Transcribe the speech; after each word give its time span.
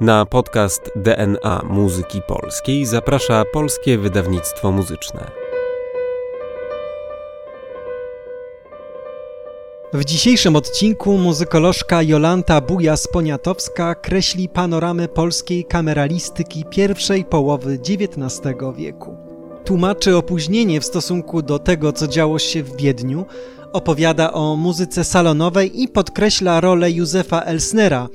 Na 0.00 0.26
podcast 0.26 0.90
DNA 0.96 1.62
Muzyki 1.70 2.22
Polskiej 2.22 2.86
zaprasza 2.86 3.44
Polskie 3.52 3.98
Wydawnictwo 3.98 4.72
Muzyczne. 4.72 5.30
W 9.92 10.04
dzisiejszym 10.04 10.56
odcinku 10.56 11.18
muzykolożka 11.18 12.02
Jolanta 12.02 12.60
Buja-Sponiatowska 12.60 13.94
kreśli 13.94 14.48
panoramę 14.48 15.08
polskiej 15.08 15.64
kameralistyki 15.64 16.64
pierwszej 16.70 17.24
połowy 17.24 17.78
XIX 17.88 18.40
wieku. 18.76 19.16
Tłumaczy 19.64 20.16
opóźnienie 20.16 20.80
w 20.80 20.84
stosunku 20.84 21.42
do 21.42 21.58
tego, 21.58 21.92
co 21.92 22.08
działo 22.08 22.38
się 22.38 22.62
w 22.62 22.76
Wiedniu, 22.76 23.26
opowiada 23.72 24.32
o 24.32 24.56
muzyce 24.56 25.04
salonowej 25.04 25.82
i 25.82 25.88
podkreśla 25.88 26.60
rolę 26.60 26.90
Józefa 26.90 27.40
Elsnera, 27.40 28.08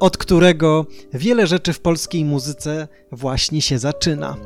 od 0.00 0.16
którego 0.16 0.86
wiele 1.12 1.46
rzeczy 1.46 1.72
w 1.72 1.80
polskiej 1.80 2.24
muzyce 2.24 2.88
właśnie 3.12 3.62
się 3.62 3.78
zaczyna. 3.78 4.36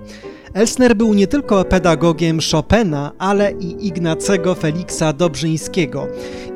Elsner 0.54 0.96
był 0.96 1.14
nie 1.14 1.26
tylko 1.26 1.64
pedagogiem 1.64 2.38
Chopina, 2.52 3.12
ale 3.18 3.52
i 3.52 3.86
Ignacego 3.86 4.54
Feliksa 4.54 5.12
Dobrzyńskiego. 5.12 6.08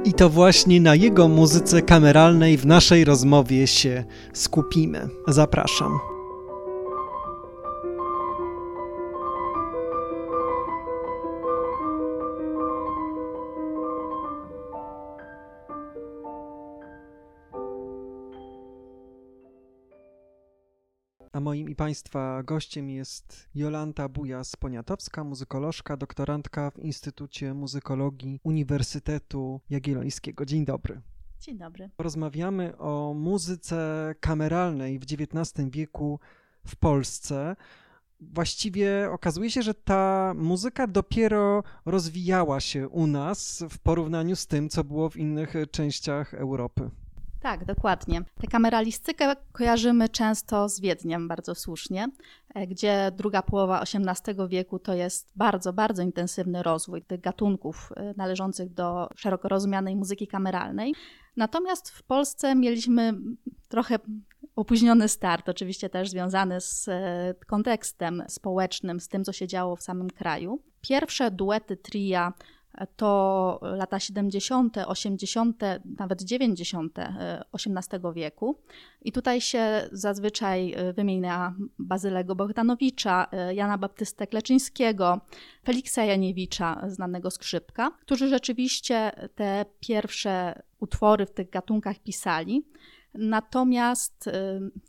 I 0.05 0.13
to 0.13 0.31
właśnie 0.31 0.81
na 0.81 0.95
jego 0.95 1.29
muzyce 1.29 1.83
kameralnej 1.83 2.57
w 2.57 2.67
naszej 2.67 3.05
rozmowie 3.05 3.67
się 3.67 4.05
skupimy. 4.33 5.09
Zapraszam. 5.29 6.16
Moim 21.57 21.69
i 21.69 21.75
Państwa 21.75 22.43
gościem 22.43 22.91
jest 22.91 23.49
Jolanta 23.55 24.09
Bujas-Poniatowska, 24.09 25.25
muzykolożka, 25.25 25.97
doktorantka 25.97 26.71
w 26.71 26.79
Instytucie 26.79 27.55
Muzykologii 27.55 28.41
Uniwersytetu 28.43 29.61
Jagiellońskiego. 29.71 30.47
Dzień 30.47 30.65
dobry. 30.65 31.01
Dzień 31.41 31.59
dobry. 31.59 31.91
Rozmawiamy 31.99 32.79
o 32.79 33.15
muzyce 33.15 34.15
kameralnej 34.21 34.99
w 34.99 35.03
XIX 35.03 35.71
wieku 35.71 36.21
w 36.67 36.77
Polsce. 36.77 37.57
Właściwie 38.21 39.11
okazuje 39.13 39.51
się, 39.51 39.63
że 39.63 39.75
ta 39.75 40.35
muzyka 40.37 40.87
dopiero 40.87 41.63
rozwijała 41.87 42.61
się 42.61 42.89
u 42.89 43.07
nas 43.07 43.65
w 43.71 43.79
porównaniu 43.79 44.37
z 44.37 44.47
tym, 44.47 44.69
co 44.69 44.85
było 44.85 45.11
w 45.11 45.17
innych 45.17 45.55
częściach 45.71 46.35
Europy. 46.35 46.91
Tak, 47.47 47.65
dokładnie. 47.65 48.23
Tę 48.41 48.47
kameralistykę 48.47 49.37
kojarzymy 49.53 50.09
często 50.09 50.69
z 50.69 50.81
Wiedniem, 50.81 51.29
bardzo 51.29 51.55
słusznie, 51.55 52.09
e, 52.55 52.67
gdzie 52.67 53.13
druga 53.17 53.43
połowa 53.43 53.81
XVIII 53.81 54.49
wieku 54.49 54.79
to 54.79 54.95
jest 54.95 55.33
bardzo, 55.37 55.73
bardzo 55.73 56.03
intensywny 56.03 56.63
rozwój 56.63 57.03
tych 57.03 57.21
gatunków 57.21 57.93
e, 57.97 58.15
należących 58.17 58.75
do 58.75 59.09
szeroko 59.17 59.49
rozumianej 59.49 59.97
muzyki 59.97 60.27
kameralnej. 60.27 60.95
Natomiast 61.37 61.91
w 61.91 62.03
Polsce 62.03 62.55
mieliśmy 62.55 63.15
trochę 63.69 63.99
opóźniony 64.57 65.09
start, 65.09 65.49
oczywiście 65.49 65.89
też 65.89 66.11
związany 66.11 66.61
z 66.61 66.89
e, 66.89 67.35
kontekstem 67.47 68.23
społecznym, 68.29 69.01
z 69.01 69.09
tym, 69.09 69.25
co 69.25 69.33
się 69.33 69.47
działo 69.47 69.77
w 69.77 69.83
samym 69.83 70.11
kraju. 70.11 70.63
Pierwsze 70.81 71.31
duety 71.31 71.77
tria 71.77 72.33
to 72.97 73.61
lata 73.63 74.01
70., 74.01 74.77
80., 74.87 75.63
nawet 75.99 76.23
90. 76.23 76.99
XVIII 77.53 78.01
wieku. 78.15 78.61
I 79.03 79.13
tutaj 79.13 79.41
się 79.41 79.89
zazwyczaj 79.93 80.73
e, 80.73 80.93
wymienia 80.93 81.55
Bazylego 81.79 82.35
Bogdanowicza, 82.35 83.27
e, 83.33 83.55
Jana 83.55 83.79
Baptystę 83.79 84.27
Kleczyńskiego, 84.27 85.21
Feliksa 85.65 86.05
Janiewicza, 86.05 86.83
znanego 86.89 87.31
skrzypka, 87.31 87.91
którzy 88.01 88.29
rzeczywiście 88.29 89.13
te 89.35 89.65
pierwsze 89.81 90.63
utwory 90.81 91.27
w 91.27 91.31
tych 91.31 91.51
gatunkach 91.51 91.99
pisali. 91.99 92.65
Natomiast 93.19 94.27
y, 94.27 94.33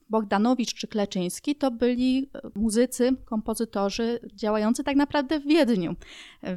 Bogdanowicz 0.10 0.74
czy 0.74 0.88
Kleczyński 0.88 1.56
to 1.56 1.72
byli 1.72 2.30
y, 2.46 2.60
muzycy, 2.60 3.16
kompozytorzy 3.26 4.20
działający 4.34 4.84
tak 4.84 4.96
naprawdę 4.96 5.40
w 5.40 5.44
Wiedniu. 5.44 5.96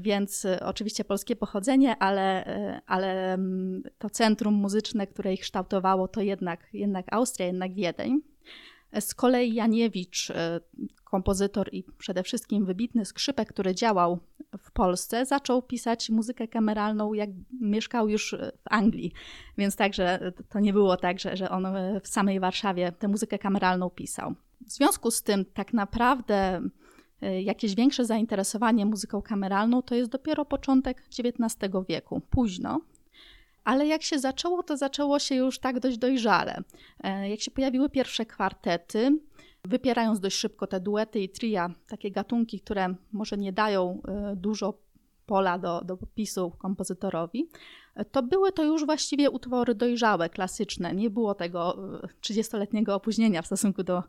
Więc 0.00 0.44
y, 0.44 0.60
oczywiście 0.64 1.04
polskie 1.04 1.36
pochodzenie, 1.36 1.96
ale, 1.96 2.44
ale 2.86 3.34
mm, 3.34 3.82
to 3.98 4.10
centrum 4.10 4.54
muzyczne, 4.54 5.06
które 5.06 5.34
ich 5.34 5.40
kształtowało, 5.40 6.08
to 6.08 6.20
jednak, 6.20 6.68
jednak 6.72 7.06
Austria, 7.10 7.46
jednak 7.46 7.74
Wiedeń. 7.74 8.20
Z 9.00 9.14
kolei 9.14 9.54
Janiewicz, 9.54 10.32
kompozytor 11.04 11.68
i 11.72 11.84
przede 11.98 12.22
wszystkim 12.22 12.64
wybitny 12.64 13.04
skrzypek, 13.04 13.48
który 13.48 13.74
działał 13.74 14.18
w 14.58 14.70
Polsce, 14.72 15.26
zaczął 15.26 15.62
pisać 15.62 16.10
muzykę 16.10 16.48
kameralną, 16.48 17.14
jak 17.14 17.30
mieszkał 17.60 18.08
już 18.08 18.36
w 18.58 18.72
Anglii. 18.72 19.12
Więc 19.58 19.76
także 19.76 20.32
to 20.48 20.60
nie 20.60 20.72
było 20.72 20.96
tak, 20.96 21.20
że, 21.20 21.36
że 21.36 21.50
on 21.50 21.66
w 22.02 22.08
samej 22.08 22.40
Warszawie 22.40 22.92
tę 22.92 23.08
muzykę 23.08 23.38
kameralną 23.38 23.90
pisał. 23.90 24.34
W 24.66 24.70
związku 24.72 25.10
z 25.10 25.22
tym, 25.22 25.44
tak 25.44 25.72
naprawdę, 25.72 26.60
jakieś 27.42 27.74
większe 27.74 28.04
zainteresowanie 28.04 28.86
muzyką 28.86 29.22
kameralną 29.22 29.82
to 29.82 29.94
jest 29.94 30.10
dopiero 30.10 30.44
początek 30.44 31.02
XIX 31.18 31.72
wieku, 31.88 32.20
późno. 32.30 32.80
Ale 33.64 33.86
jak 33.86 34.02
się 34.02 34.18
zaczęło, 34.18 34.62
to 34.62 34.76
zaczęło 34.76 35.18
się 35.18 35.34
już 35.34 35.58
tak 35.58 35.80
dość 35.80 35.98
dojrzale. 35.98 36.62
E, 37.00 37.30
jak 37.30 37.40
się 37.40 37.50
pojawiły 37.50 37.90
pierwsze 37.90 38.26
kwartety, 38.26 39.18
wypierając 39.64 40.20
dość 40.20 40.36
szybko 40.36 40.66
te 40.66 40.80
duety 40.80 41.20
i 41.20 41.28
tria, 41.28 41.70
takie 41.88 42.10
gatunki, 42.10 42.60
które 42.60 42.94
może 43.12 43.38
nie 43.38 43.52
dają 43.52 44.02
e, 44.08 44.36
dużo 44.36 44.74
pola 45.26 45.58
do, 45.58 45.80
do 45.84 45.96
popisu 45.96 46.50
kompozytorowi, 46.58 47.48
e, 47.94 48.04
to 48.04 48.22
były 48.22 48.52
to 48.52 48.64
już 48.64 48.86
właściwie 48.86 49.30
utwory 49.30 49.74
dojrzałe, 49.74 50.28
klasyczne. 50.28 50.94
Nie 50.94 51.10
było 51.10 51.34
tego 51.34 51.78
30-letniego 52.22 52.94
opóźnienia 52.94 53.42
w 53.42 53.46
stosunku 53.46 53.82
do 53.82 54.02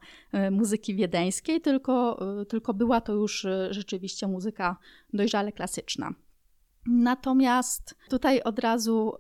muzyki 0.51 0.95
wiedeńskiej, 0.95 1.61
tylko, 1.61 2.19
tylko 2.49 2.73
była 2.73 3.01
to 3.01 3.13
już 3.13 3.47
rzeczywiście 3.69 4.27
muzyka 4.27 4.77
dojrzale 5.13 5.51
klasyczna. 5.51 6.13
Natomiast 6.85 7.95
tutaj 8.09 8.41
od 8.41 8.59
razu 8.59 9.13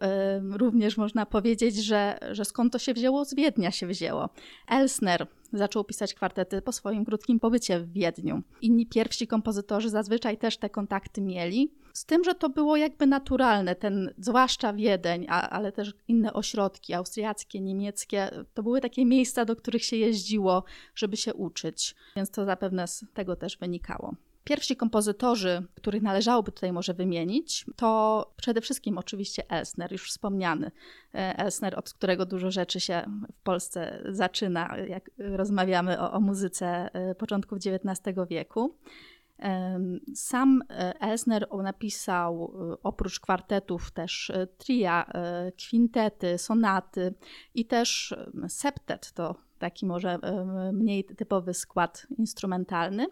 y, 0.53 0.57
również 0.57 0.97
można 0.97 1.25
powiedzieć, 1.25 1.75
że, 1.75 2.17
że 2.31 2.45
skąd 2.45 2.73
to 2.73 2.79
się 2.79 2.93
wzięło? 2.93 3.25
Z 3.25 3.35
Wiednia 3.35 3.71
się 3.71 3.87
wzięło. 3.87 4.29
Elsner 4.67 5.27
zaczął 5.53 5.83
pisać 5.83 6.13
kwartety 6.13 6.61
po 6.61 6.71
swoim 6.71 7.05
krótkim 7.05 7.39
pobycie 7.39 7.79
w 7.79 7.91
Wiedniu. 7.91 8.41
Inni 8.61 8.87
pierwsi 8.87 9.27
kompozytorzy 9.27 9.89
zazwyczaj 9.89 10.37
też 10.37 10.57
te 10.57 10.69
kontakty 10.69 11.21
mieli. 11.21 11.71
Z 11.93 12.05
tym, 12.05 12.23
że 12.23 12.35
to 12.35 12.49
było 12.49 12.77
jakby 12.77 13.07
naturalne, 13.07 13.75
ten, 13.75 14.13
zwłaszcza 14.17 14.73
Wiedeń, 14.73 15.25
a, 15.29 15.49
ale 15.49 15.71
też 15.71 15.93
inne 16.07 16.33
ośrodki 16.33 16.93
austriackie, 16.93 17.61
niemieckie, 17.61 18.29
to 18.53 18.63
były 18.63 18.81
takie 18.81 19.05
miejsca, 19.05 19.45
do 19.45 19.55
których 19.55 19.83
się 19.83 19.95
jeździło, 19.95 20.63
żeby 20.95 21.17
się 21.17 21.33
uczyć, 21.33 21.95
więc 22.15 22.31
to 22.31 22.45
zapewne 22.45 22.87
z 22.87 23.05
tego 23.13 23.35
też 23.35 23.57
wynikało. 23.57 24.15
Pierwsi 24.43 24.75
kompozytorzy, 24.75 25.63
których 25.75 26.01
należałoby 26.01 26.51
tutaj 26.51 26.73
może 26.73 26.93
wymienić, 26.93 27.65
to 27.75 28.31
przede 28.37 28.61
wszystkim 28.61 28.97
oczywiście 28.97 29.49
Elsner, 29.49 29.91
już 29.91 30.09
wspomniany. 30.09 30.71
E, 31.15 31.37
Elsner, 31.37 31.79
od 31.79 31.93
którego 31.93 32.25
dużo 32.25 32.51
rzeczy 32.51 32.79
się 32.79 33.03
w 33.39 33.41
Polsce 33.43 34.03
zaczyna, 34.09 34.77
jak 34.77 35.11
rozmawiamy 35.17 36.01
o, 36.01 36.11
o 36.11 36.19
muzyce 36.19 36.89
e, 36.93 37.15
początków 37.15 37.57
XIX 37.57 38.17
wieku. 38.29 38.75
Sam 40.15 40.61
e, 40.69 41.01
Elsner 41.01 41.47
napisał 41.63 42.53
oprócz 42.83 43.19
kwartetów 43.19 43.91
też 43.91 44.31
tria, 44.57 45.11
kwintety, 45.57 46.37
sonaty 46.37 47.13
i 47.55 47.65
też 47.65 48.15
septet, 48.47 49.11
to 49.11 49.35
taki 49.59 49.85
może 49.85 50.19
mniej 50.73 51.03
typowy 51.03 51.53
skład 51.53 52.07
instrumentalny. 52.17 53.07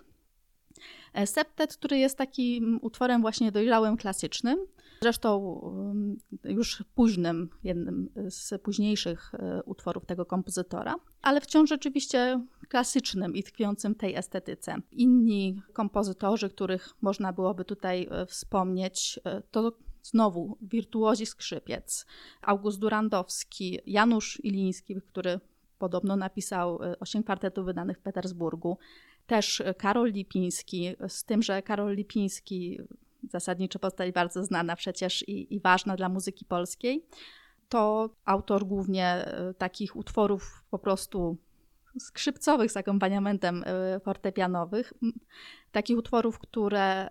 E, 1.14 1.28
septet, 1.28 1.78
który 1.78 1.98
jest 1.98 2.18
takim 2.18 2.80
utworem 2.82 3.22
właśnie 3.22 3.52
dojrzałym, 3.52 3.98
klasycznym, 3.98 4.60
zresztą 5.02 5.62
mm, 5.74 6.18
już 6.44 6.84
późnym, 6.96 7.50
jednym 7.64 8.10
z 8.30 8.62
późniejszych 8.62 9.36
e, 9.36 9.64
utworów 9.64 10.06
tego 10.06 10.26
kompozytora, 10.26 10.96
ale 11.22 11.42
wciąż 11.42 11.70
rzeczywiście 11.70 12.46
klasycznym 12.70 13.36
i 13.36 13.44
tkwiącym 13.44 13.96
tej 13.96 14.16
estetyce. 14.16 14.76
Inni 14.92 15.62
kompozytorzy, 15.74 16.50
których 16.50 16.90
można 17.02 17.34
byłoby 17.34 17.66
tutaj 17.66 18.08
e, 18.12 18.26
wspomnieć, 18.26 19.20
to 19.52 19.72
znowu 20.04 20.58
wirtuozi 20.62 21.26
skrzypiec, 21.26 22.06
August 22.42 22.80
Durandowski, 22.80 23.80
Janusz 23.86 24.40
Iliński, 24.44 24.96
który 24.96 25.40
podobno 25.80 26.16
napisał 26.16 26.80
osiem 27.00 27.24
kwartetów 27.24 27.66
wydanych 27.66 27.98
w 27.98 28.02
Petersburgu, 28.02 28.78
też 29.30 29.64
Karol 29.78 30.12
Lipiński, 30.12 30.96
z 31.08 31.24
tym, 31.24 31.42
że 31.42 31.62
Karol 31.62 31.96
Lipiński, 31.96 32.80
zasadniczo 33.30 33.80
postać 33.80 34.14
bardzo 34.14 34.44
znana 34.44 34.76
przecież 34.76 35.28
i, 35.28 35.56
i 35.56 35.60
ważna 35.60 35.96
dla 35.96 36.10
muzyki 36.10 36.46
polskiej, 36.46 37.06
to 37.70 38.10
autor 38.26 38.66
głównie 38.66 39.06
e, 39.06 39.54
takich 39.54 39.96
utworów 39.96 40.64
po 40.70 40.80
prostu 40.80 41.38
skrzypcowych 42.00 42.72
z 42.72 42.78
akompaniamentem 42.78 43.64
fortepianowych, 44.04 44.94
takich 45.72 45.98
utworów, 45.98 46.40
które 46.40 47.08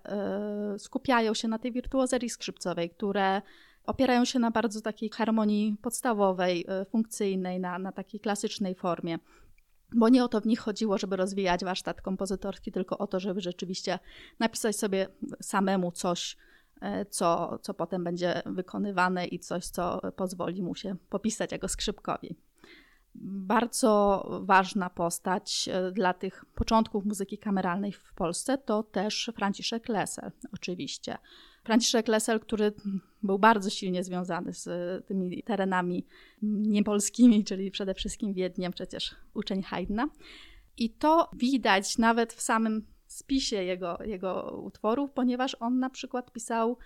skupiają 0.78 1.34
się 1.34 1.48
na 1.48 1.58
tej 1.58 1.72
wirtuozerii 1.72 2.30
skrzypcowej, 2.30 2.90
które 2.90 3.42
opierają 3.84 4.24
się 4.24 4.38
na 4.38 4.50
bardzo 4.50 4.80
takiej 4.80 5.10
harmonii 5.10 5.76
podstawowej, 5.82 6.66
funkcyjnej, 6.90 7.60
na, 7.60 7.78
na 7.78 7.92
takiej 7.92 8.20
klasycznej 8.20 8.74
formie. 8.74 9.18
Bo 9.92 10.08
nie 10.08 10.24
o 10.24 10.28
to 10.28 10.40
w 10.40 10.46
nich 10.46 10.60
chodziło, 10.60 10.98
żeby 10.98 11.16
rozwijać 11.16 11.64
warsztat 11.64 12.02
kompozytorski, 12.02 12.72
tylko 12.72 12.98
o 12.98 13.06
to, 13.06 13.20
żeby 13.20 13.40
rzeczywiście 13.40 13.98
napisać 14.38 14.76
sobie 14.76 15.08
samemu 15.42 15.92
coś, 15.92 16.36
e, 16.80 17.06
co, 17.06 17.58
co 17.62 17.74
potem 17.74 18.04
będzie 18.04 18.42
wykonywane 18.46 19.26
i 19.26 19.38
coś, 19.38 19.66
co 19.66 20.00
pozwoli 20.16 20.62
mu 20.62 20.74
się 20.74 20.96
popisać 21.10 21.52
jako 21.52 21.68
skrzypkowi. 21.68 22.36
Bardzo 23.20 24.24
ważna 24.44 24.90
postać 24.90 25.68
e, 25.72 25.92
dla 25.92 26.14
tych 26.14 26.44
początków 26.54 27.04
muzyki 27.04 27.38
kameralnej 27.38 27.92
w 27.92 28.12
Polsce 28.14 28.58
to 28.58 28.82
też 28.82 29.30
Franciszek 29.36 29.88
Lesel, 29.88 30.30
oczywiście. 30.52 31.18
Franciszek 31.68 32.08
Lesel, 32.08 32.40
który 32.40 32.72
był 33.22 33.38
bardzo 33.38 33.70
silnie 33.70 34.04
związany 34.04 34.52
z 34.52 34.68
tymi 35.06 35.42
terenami 35.42 36.06
niepolskimi, 36.42 37.44
czyli 37.44 37.70
przede 37.70 37.94
wszystkim 37.94 38.34
Wiedniem, 38.34 38.72
przecież 38.72 39.14
uczeń 39.34 39.62
Haydna. 39.62 40.08
I 40.76 40.90
to 40.90 41.30
widać 41.36 41.98
nawet 41.98 42.32
w 42.32 42.40
samym 42.40 42.86
spisie 43.06 43.56
jego, 43.56 43.98
jego 44.04 44.60
utworów, 44.64 45.10
ponieważ 45.12 45.56
on 45.60 45.78
na 45.78 45.90
przykład 45.90 46.32
pisał 46.32 46.78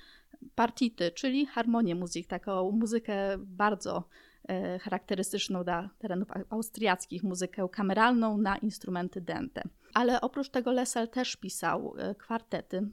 partity, 0.54 1.10
czyli 1.10 1.46
harmonię 1.46 1.94
muzyk, 1.94 2.26
taką 2.26 2.70
muzykę 2.70 3.38
bardzo 3.38 4.08
e, 4.48 4.78
charakterystyczną 4.78 5.64
dla 5.64 5.90
terenów 5.98 6.28
austriackich, 6.50 7.22
muzykę 7.22 7.68
kameralną 7.72 8.38
na 8.38 8.56
instrumenty 8.56 9.20
dęte. 9.20 9.62
Ale 9.94 10.20
oprócz 10.20 10.48
tego 10.48 10.72
Lesel 10.72 11.08
też 11.08 11.36
pisał 11.36 11.94
e, 11.98 12.14
kwartety, 12.14 12.90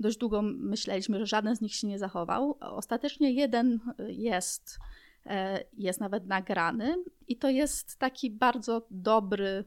Dość 0.00 0.18
długo 0.18 0.42
myśleliśmy, 0.42 1.18
że 1.18 1.26
żaden 1.26 1.56
z 1.56 1.60
nich 1.60 1.74
się 1.74 1.86
nie 1.86 1.98
zachował. 1.98 2.58
Ostatecznie 2.60 3.32
jeden 3.32 3.80
jest, 4.08 4.78
e, 5.26 5.64
jest 5.72 6.00
nawet 6.00 6.26
nagrany 6.26 6.96
i 7.28 7.36
to 7.36 7.48
jest 7.48 7.98
taki 7.98 8.30
bardzo 8.30 8.86
dobry 8.90 9.64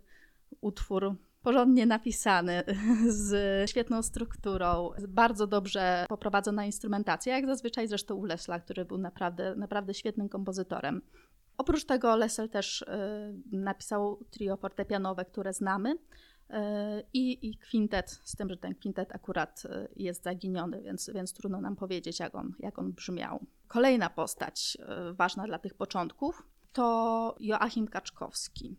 utwór 0.61 1.15
porządnie 1.41 1.85
napisany, 1.85 2.63
z 3.07 3.69
świetną 3.69 4.03
strukturą, 4.03 4.89
bardzo 5.07 5.47
dobrze 5.47 6.05
poprowadzona 6.09 6.65
instrumentacja, 6.65 7.35
jak 7.35 7.45
zazwyczaj 7.45 7.87
zresztą 7.87 8.15
u 8.15 8.25
Lesla, 8.25 8.59
który 8.59 8.85
był 8.85 8.97
naprawdę, 8.97 9.55
naprawdę 9.55 9.93
świetnym 9.93 10.29
kompozytorem. 10.29 11.01
Oprócz 11.57 11.85
tego 11.85 12.15
Lesel 12.15 12.49
też 12.49 12.81
y, 12.81 12.85
napisał 13.51 14.19
trio 14.31 14.57
fortepianowe, 14.57 15.25
które 15.25 15.53
znamy. 15.53 15.97
E, 16.49 17.03
i, 17.13 17.49
i 17.49 17.57
kwintet, 17.57 18.19
z 18.23 18.35
tym, 18.35 18.49
że 18.49 18.57
ten 18.57 18.75
kwintet 18.75 19.15
akurat 19.15 19.63
e, 19.65 19.87
jest 19.95 20.23
zaginiony, 20.23 20.81
więc, 20.81 21.09
więc 21.13 21.33
trudno 21.33 21.61
nam 21.61 21.75
powiedzieć, 21.75 22.19
jak 22.19 22.35
on, 22.35 22.53
jak 22.59 22.79
on 22.79 22.91
brzmiał. 22.91 23.45
Kolejna 23.67 24.09
postać 24.09 24.77
e, 24.79 25.13
ważna 25.13 25.43
dla 25.43 25.59
tych 25.59 25.73
początków 25.73 26.43
to 26.73 27.35
Joachim 27.39 27.87
Kaczkowski. 27.87 28.77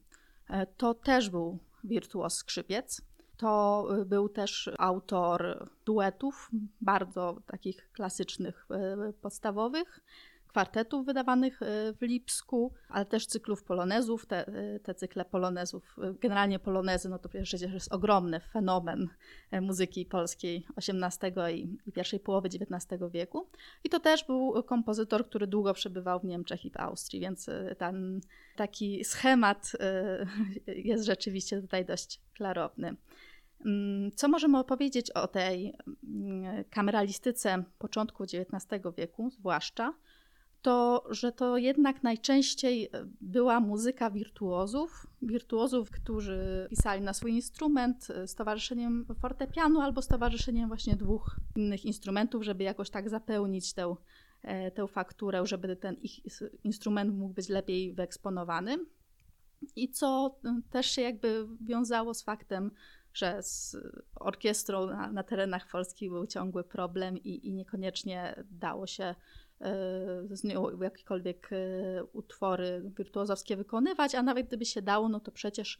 To 0.76 0.94
też 0.94 1.30
był 1.30 1.58
wirtuos 1.84 2.34
skrzypiec. 2.34 3.02
To 3.36 3.88
był 4.06 4.28
też 4.28 4.70
autor 4.78 5.68
duetów, 5.86 6.50
bardzo 6.80 7.42
takich 7.46 7.90
klasycznych, 7.92 8.66
podstawowych 9.20 10.00
kwartetów 10.50 11.06
wydawanych 11.06 11.62
y, 11.62 11.66
w 11.92 12.02
Lipsku, 12.02 12.72
ale 12.88 13.04
też 13.04 13.26
cyklów 13.26 13.64
polonezów. 13.64 14.26
Te, 14.26 14.48
y, 14.48 14.80
te 14.80 14.94
cykle 14.94 15.24
polonezów, 15.24 15.96
y, 15.98 16.14
generalnie 16.20 16.58
polonezy, 16.58 17.08
no 17.08 17.18
to 17.18 17.28
przecież 17.28 17.72
jest 17.72 17.92
ogromny 17.92 18.40
fenomen 18.40 19.08
muzyki 19.60 20.06
polskiej 20.06 20.66
XVIII 20.76 21.32
i, 21.54 21.78
i 21.86 21.92
pierwszej 21.92 22.20
połowy 22.20 22.48
XIX 22.48 23.02
wieku. 23.10 23.46
I 23.84 23.88
to 23.88 24.00
też 24.00 24.24
był 24.24 24.62
kompozytor, 24.62 25.26
który 25.26 25.46
długo 25.46 25.74
przebywał 25.74 26.20
w 26.20 26.24
Niemczech 26.24 26.64
i 26.64 26.70
w 26.70 26.76
Austrii, 26.76 27.20
więc 27.20 27.50
ten 27.78 28.20
taki 28.56 29.04
schemat 29.04 29.72
jest 30.90 31.04
rzeczywiście 31.04 31.60
tutaj 31.60 31.84
dość 31.84 32.20
klarowny. 32.34 32.96
Mm, 33.66 34.10
co 34.16 34.28
możemy 34.28 34.58
opowiedzieć 34.58 35.10
o 35.10 35.28
tej 35.28 35.74
mm, 36.04 36.64
kameralistyce 36.70 37.64
początku 37.78 38.22
XIX 38.22 38.82
wieku, 38.96 39.30
zwłaszcza? 39.30 39.94
To 40.62 41.04
że 41.10 41.32
to 41.32 41.56
jednak 41.56 42.02
najczęściej 42.02 42.84
e, 42.84 43.06
była 43.20 43.60
muzyka 43.60 44.10
wirtuozów, 44.10 45.06
wirtuozów, 45.22 45.90
którzy 45.90 46.66
pisali 46.70 47.02
na 47.02 47.12
swój 47.12 47.32
instrument 47.32 48.08
e, 48.10 48.28
z 48.28 48.34
towarzyszeniem 48.34 49.06
fortepianu 49.20 49.80
albo 49.80 50.02
z 50.02 50.08
towarzyszeniem 50.08 50.68
właśnie 50.68 50.96
dwóch 50.96 51.36
innych 51.56 51.84
instrumentów, 51.84 52.44
żeby 52.44 52.64
jakoś 52.64 52.90
tak 52.90 53.10
zapełnić 53.10 53.72
tę, 53.72 53.94
e, 54.42 54.70
tę 54.70 54.88
fakturę, 54.88 55.46
żeby 55.46 55.76
ten 55.76 55.94
ich 55.94 56.20
instrument 56.64 57.14
mógł 57.14 57.34
być 57.34 57.48
lepiej 57.48 57.94
wyeksponowany. 57.94 58.76
I 59.76 59.90
co 59.90 60.38
też 60.70 60.86
się 60.86 61.02
jakby 61.02 61.46
wiązało 61.60 62.14
z 62.14 62.22
faktem, 62.22 62.70
że 63.14 63.42
z 63.42 63.76
orkiestrą 64.14 64.86
na, 64.86 65.12
na 65.12 65.22
terenach 65.22 65.70
Polski 65.70 66.10
był 66.10 66.26
ciągły 66.26 66.64
problem 66.64 67.18
i, 67.18 67.48
i 67.48 67.52
niekoniecznie 67.52 68.44
dało 68.50 68.86
się 68.86 69.04
E, 69.04 69.14
z 70.30 70.44
nią 70.44 70.82
jakiekolwiek 70.82 71.50
e, 71.52 72.04
utwory 72.04 72.82
wirtuozowskie 72.96 73.56
wykonywać, 73.56 74.14
a 74.14 74.22
nawet 74.22 74.46
gdyby 74.46 74.64
się 74.64 74.82
dało, 74.82 75.08
no 75.08 75.20
to 75.20 75.32
przecież 75.32 75.78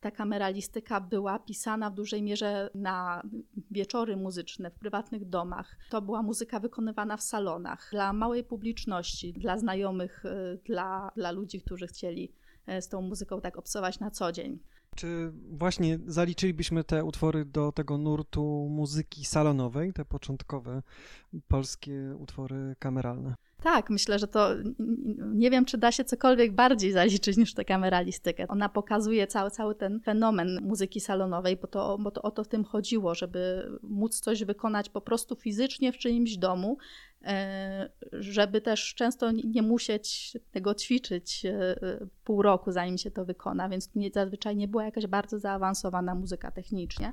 ta 0.00 0.10
kameralistyka 0.10 1.00
była 1.00 1.38
pisana 1.38 1.90
w 1.90 1.94
dużej 1.94 2.22
mierze 2.22 2.70
na 2.74 3.22
wieczory 3.70 4.16
muzyczne 4.16 4.70
w 4.70 4.74
prywatnych 4.74 5.28
domach. 5.28 5.76
To 5.90 6.02
była 6.02 6.22
muzyka 6.22 6.60
wykonywana 6.60 7.16
w 7.16 7.22
salonach 7.22 7.88
dla 7.92 8.12
małej 8.12 8.44
publiczności, 8.44 9.32
dla 9.32 9.58
znajomych, 9.58 10.24
e, 10.26 10.58
dla, 10.64 11.10
dla 11.16 11.30
ludzi, 11.30 11.60
którzy 11.60 11.86
chcieli 11.86 12.32
z 12.80 12.88
tą 12.88 13.02
muzyką 13.02 13.40
tak 13.40 13.58
obcować 13.58 14.00
na 14.00 14.10
co 14.10 14.32
dzień. 14.32 14.58
Czy 14.96 15.32
właśnie 15.50 15.98
zaliczylibyśmy 16.06 16.84
te 16.84 17.04
utwory 17.04 17.44
do 17.44 17.72
tego 17.72 17.98
nurtu 17.98 18.66
muzyki 18.70 19.24
salonowej, 19.24 19.92
te 19.92 20.04
początkowe 20.04 20.82
polskie 21.48 22.16
utwory 22.18 22.76
kameralne? 22.78 23.34
Tak, 23.62 23.90
myślę, 23.90 24.18
że 24.18 24.28
to 24.28 24.48
nie 25.34 25.50
wiem, 25.50 25.64
czy 25.64 25.78
da 25.78 25.92
się 25.92 26.04
cokolwiek 26.04 26.52
bardziej 26.52 26.92
zaliczyć 26.92 27.36
niż 27.36 27.54
tę 27.54 27.64
kameralistykę. 27.64 28.48
Ona 28.48 28.68
pokazuje 28.68 29.26
cały, 29.26 29.50
cały 29.50 29.74
ten 29.74 30.00
fenomen 30.00 30.58
muzyki 30.62 31.00
salonowej, 31.00 31.56
bo 31.56 31.66
to, 31.66 31.98
bo 31.98 32.10
to 32.10 32.22
o 32.22 32.30
to 32.30 32.44
w 32.44 32.48
tym 32.48 32.64
chodziło, 32.64 33.14
żeby 33.14 33.70
móc 33.82 34.20
coś 34.20 34.44
wykonać 34.44 34.88
po 34.88 35.00
prostu 35.00 35.36
fizycznie 35.36 35.92
w 35.92 35.98
czyimś 35.98 36.36
domu, 36.36 36.78
e, 37.24 37.88
żeby 38.12 38.60
też 38.60 38.94
często 38.94 39.30
nie 39.30 39.62
musieć 39.62 40.36
tego 40.50 40.74
ćwiczyć 40.74 41.46
e, 41.46 41.76
pół 42.24 42.42
roku, 42.42 42.72
zanim 42.72 42.98
się 42.98 43.10
to 43.10 43.24
wykona, 43.24 43.68
więc 43.68 43.94
nie, 43.94 44.10
zazwyczaj 44.14 44.56
nie 44.56 44.68
była 44.68 44.84
jakaś 44.84 45.06
bardzo 45.06 45.38
zaawansowana 45.38 46.14
muzyka 46.14 46.50
technicznie. 46.50 47.12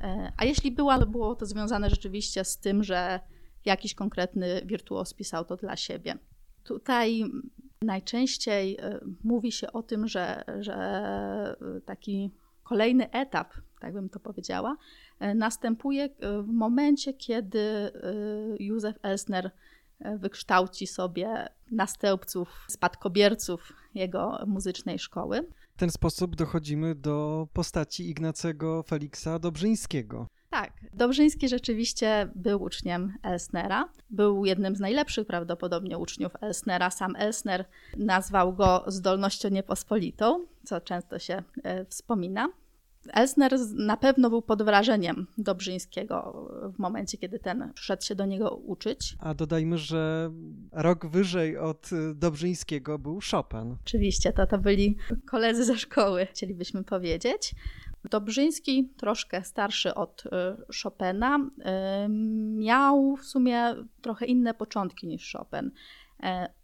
E, 0.00 0.32
a 0.36 0.44
jeśli 0.44 0.72
była, 0.72 0.98
to 0.98 1.06
było 1.06 1.34
to 1.34 1.46
związane 1.46 1.90
rzeczywiście 1.90 2.44
z 2.44 2.58
tym, 2.58 2.84
że 2.84 3.20
jakiś 3.64 3.94
konkretny 3.94 4.62
wirtuos 4.64 5.14
pisał 5.14 5.44
to 5.44 5.56
dla 5.56 5.76
siebie. 5.76 6.18
Tutaj 6.64 7.24
najczęściej 7.82 8.76
e, 8.80 9.00
mówi 9.24 9.52
się 9.52 9.72
o 9.72 9.82
tym, 9.82 10.08
że, 10.08 10.44
że 10.60 10.74
e, 10.74 11.80
taki 11.80 12.30
kolejny 12.62 13.10
etap, 13.10 13.54
tak 13.80 13.92
bym 13.92 14.08
to 14.08 14.20
powiedziała, 14.20 14.76
e, 15.18 15.34
następuje 15.34 16.08
w 16.42 16.52
momencie, 16.52 17.14
kiedy 17.14 17.92
Józef 18.58 18.96
Elsner 19.02 19.50
wykształci 20.18 20.86
sobie 20.86 21.48
następców, 21.70 22.66
spadkobierców 22.68 23.72
jego 23.94 24.44
muzycznej 24.46 24.98
szkoły. 24.98 25.48
W 25.74 25.78
ten 25.78 25.90
sposób 25.90 26.36
dochodzimy 26.36 26.94
do 26.94 27.48
postaci 27.52 28.10
Ignacego 28.10 28.82
Feliksa 28.82 29.38
Dobrzyńskiego. 29.38 30.26
Tak, 30.52 30.72
Dobrzyński 30.94 31.48
rzeczywiście 31.48 32.28
był 32.34 32.62
uczniem 32.62 33.12
Elsnera. 33.22 33.88
Był 34.10 34.44
jednym 34.44 34.76
z 34.76 34.80
najlepszych 34.80 35.26
prawdopodobnie 35.26 35.98
uczniów 35.98 36.32
Elsnera. 36.40 36.90
Sam 36.90 37.16
Elsner 37.16 37.64
nazwał 37.96 38.52
go 38.52 38.84
zdolnością 38.86 39.48
niepospolitą, 39.48 40.46
co 40.64 40.80
często 40.80 41.18
się 41.18 41.42
e, 41.62 41.84
wspomina. 41.84 42.48
Elsner 43.12 43.52
na 43.74 43.96
pewno 43.96 44.30
był 44.30 44.42
pod 44.42 44.62
wrażeniem 44.62 45.26
Dobrzyńskiego 45.38 46.48
w 46.74 46.78
momencie, 46.78 47.18
kiedy 47.18 47.38
ten 47.38 47.72
przyszedł 47.74 48.02
się 48.02 48.14
do 48.14 48.26
niego 48.26 48.50
uczyć. 48.50 49.16
A 49.18 49.34
dodajmy, 49.34 49.78
że 49.78 50.30
rok 50.72 51.06
wyżej 51.06 51.58
od 51.58 51.90
Dobrzyńskiego 52.14 52.98
był 52.98 53.20
Chopin. 53.30 53.76
Oczywiście, 53.84 54.32
to, 54.32 54.46
to 54.46 54.58
byli 54.58 54.96
koledzy 55.26 55.64
ze 55.64 55.78
szkoły, 55.78 56.26
chcielibyśmy 56.26 56.84
powiedzieć. 56.84 57.54
Dobrzyński, 58.10 58.92
troszkę 58.96 59.44
starszy 59.44 59.94
od 59.94 60.24
y, 60.26 60.30
Chopina, 60.82 61.38
y, 61.38 62.08
miał 62.58 63.16
w 63.16 63.24
sumie 63.24 63.74
trochę 64.00 64.26
inne 64.26 64.54
początki 64.54 65.06
niż 65.06 65.32
Chopin. 65.32 65.70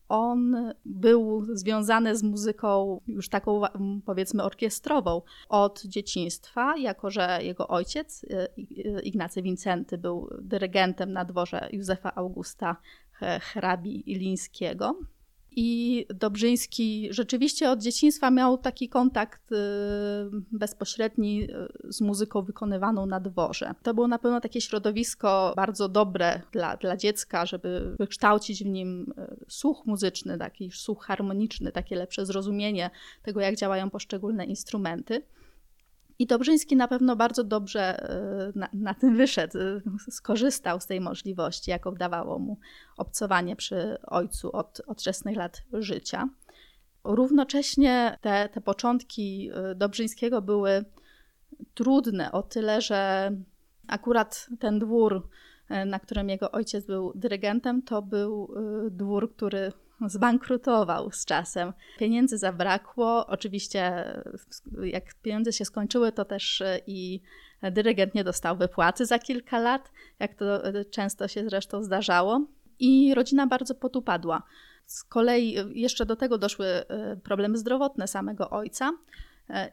On 0.09 0.57
był 0.85 1.47
związany 1.57 2.17
z 2.17 2.23
muzyką 2.23 3.01
już 3.07 3.29
taką, 3.29 3.63
powiedzmy, 4.05 4.43
orkiestrową 4.43 5.23
od 5.49 5.83
dzieciństwa, 5.85 6.77
jako 6.77 7.11
że 7.11 7.39
jego 7.43 7.69
ojciec, 7.69 8.27
Ignacy 9.03 9.43
Wincenty, 9.43 9.99
był 9.99 10.29
dyrygentem 10.41 11.13
na 11.13 11.25
dworze 11.25 11.69
Józefa 11.73 12.15
Augusta 12.15 12.77
hrabi 13.41 14.13
Ilińskiego. 14.13 14.99
I 15.57 16.07
Dobrzyński 16.15 17.09
rzeczywiście 17.11 17.71
od 17.71 17.83
dzieciństwa 17.83 18.31
miał 18.31 18.59
taki 18.59 18.89
kontakt 18.89 19.53
y, 19.53 19.57
bezpośredni 20.53 21.43
y, 21.43 21.93
z 21.93 22.01
muzyką 22.01 22.43
wykonywaną 22.43 23.07
na 23.07 23.21
dworze. 23.21 23.75
To 23.83 23.95
było 23.95 24.09
na 24.09 24.19
pewno 24.19 24.41
takie 24.41 24.61
środowisko 24.61 25.53
bardzo 25.57 25.89
dobre 25.89 26.41
dla, 26.53 26.77
dla 26.77 26.97
dziecka, 26.97 27.47
żeby 27.47 27.97
wykształcić 27.99 28.65
w 28.65 28.67
nim 28.67 29.13
y, 29.19 29.45
słuch 29.49 29.87
muzyczny, 29.87 30.39
taki 30.39 30.71
słuch 30.71 31.05
harmoniczny, 31.05 31.73
takie 31.73 31.97
lepsze 31.97 32.27
zrozumienie 32.27 32.91
tego, 33.23 33.41
jak 33.41 33.57
działają 33.57 33.91
poszczególne 33.91 34.45
instrumenty. 34.45 35.23
I 36.19 36.27
Dobrzyński 36.27 36.77
na 36.77 36.89
pewno 36.89 37.17
bardzo 37.17 37.45
dobrze 37.45 37.81
e, 37.81 38.53
na, 38.55 38.69
na, 38.73 38.95
tym 38.95 39.17
wyszedł, 39.17 39.59
e, 39.59 39.81
skorzystał 40.11 40.81
z 40.81 40.87
tej 40.87 41.01
możliwości, 41.01 41.71
jaką 41.71 41.95
dawało 41.95 42.39
mu 42.39 42.59
obcowanie 42.97 43.57
przy 43.57 43.99
ojcu 44.03 44.57
od, 44.57 44.81
od 44.87 45.01
wczesnych 45.01 45.37
lat 45.37 45.63
życia. 45.73 46.29
Równocześnie 47.05 48.19
te, 48.21 48.49
te 48.49 48.61
początki 48.61 49.51
e, 49.55 49.75
Dobrzyńskiego 49.75 50.43
były 50.43 50.85
trudne 51.75 52.33
o 52.33 52.43
tyle, 52.43 52.81
że 52.81 53.31
akurat 53.89 54.47
ten 54.61 54.79
dwór, 54.79 55.29
na 55.87 55.99
którym 55.99 56.29
jego 56.29 56.51
ojciec 56.51 56.87
był 56.87 57.13
dyrygentem, 57.15 57.83
to 57.83 58.03
był 58.03 58.55
dwór, 58.91 59.33
który 59.37 59.73
zbankrutował 60.07 61.13
z 61.13 61.25
czasem. 61.25 61.73
Pieniędzy 61.99 62.39
zabrakło. 62.39 63.27
Oczywiście, 63.27 64.05
jak 64.83 65.15
pieniądze 65.15 65.53
się 65.53 65.65
skończyły, 65.65 66.13
to 66.13 66.25
też 66.25 66.61
e, 66.61 66.81
i 66.87 67.23
dyrygent 67.63 68.15
nie 68.15 68.25
dostał 68.25 68.57
wypłaty 68.57 69.07
za 69.07 69.19
kilka 69.19 69.59
lat, 69.59 69.93
jak 70.19 70.35
to 70.35 70.65
e, 70.65 70.85
często 70.85 71.29
się 71.29 71.45
zresztą 71.49 71.83
zdarzało. 71.83 72.47
I 72.79 73.15
rodzina 73.15 73.47
bardzo 73.47 73.75
potupadła. 73.75 74.43
Z 74.87 75.05
kolei 75.05 75.59
e, 75.59 75.65
jeszcze 75.75 76.07
do 76.07 76.17
tego 76.17 76.39
doszły 76.39 76.67
problemy 77.25 77.59
zdrowotne 77.59 78.09
samego 78.09 78.51
ojca. 78.51 78.93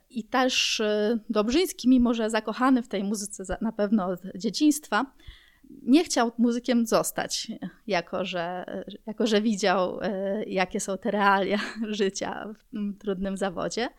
I 0.10 0.24
też 0.24 0.82
Dobrzyński, 1.29 1.89
mimo 1.89 2.13
że 2.13 2.29
zakochany 2.29 2.84
w 2.84 2.88
tej 2.88 3.03
muzyce 3.03 3.58
na 3.62 3.72
pewno 3.72 4.05
od 4.05 4.22
dzieciństwa, 4.36 5.05
nie 5.84 6.03
chciał 6.03 6.31
muzykiem 6.38 6.86
zostać, 6.86 7.51
jako 7.88 8.25
że, 8.25 8.65
jako 9.05 9.27
że 9.27 9.41
widział, 9.41 10.00
e, 10.01 10.43
jakie 10.43 10.79
są 10.79 10.98
te 10.98 11.12
realia 11.12 11.60
życia 11.89 12.53
w 12.74 12.98
trudnym 12.98 13.38
zawodzie. 13.38 13.89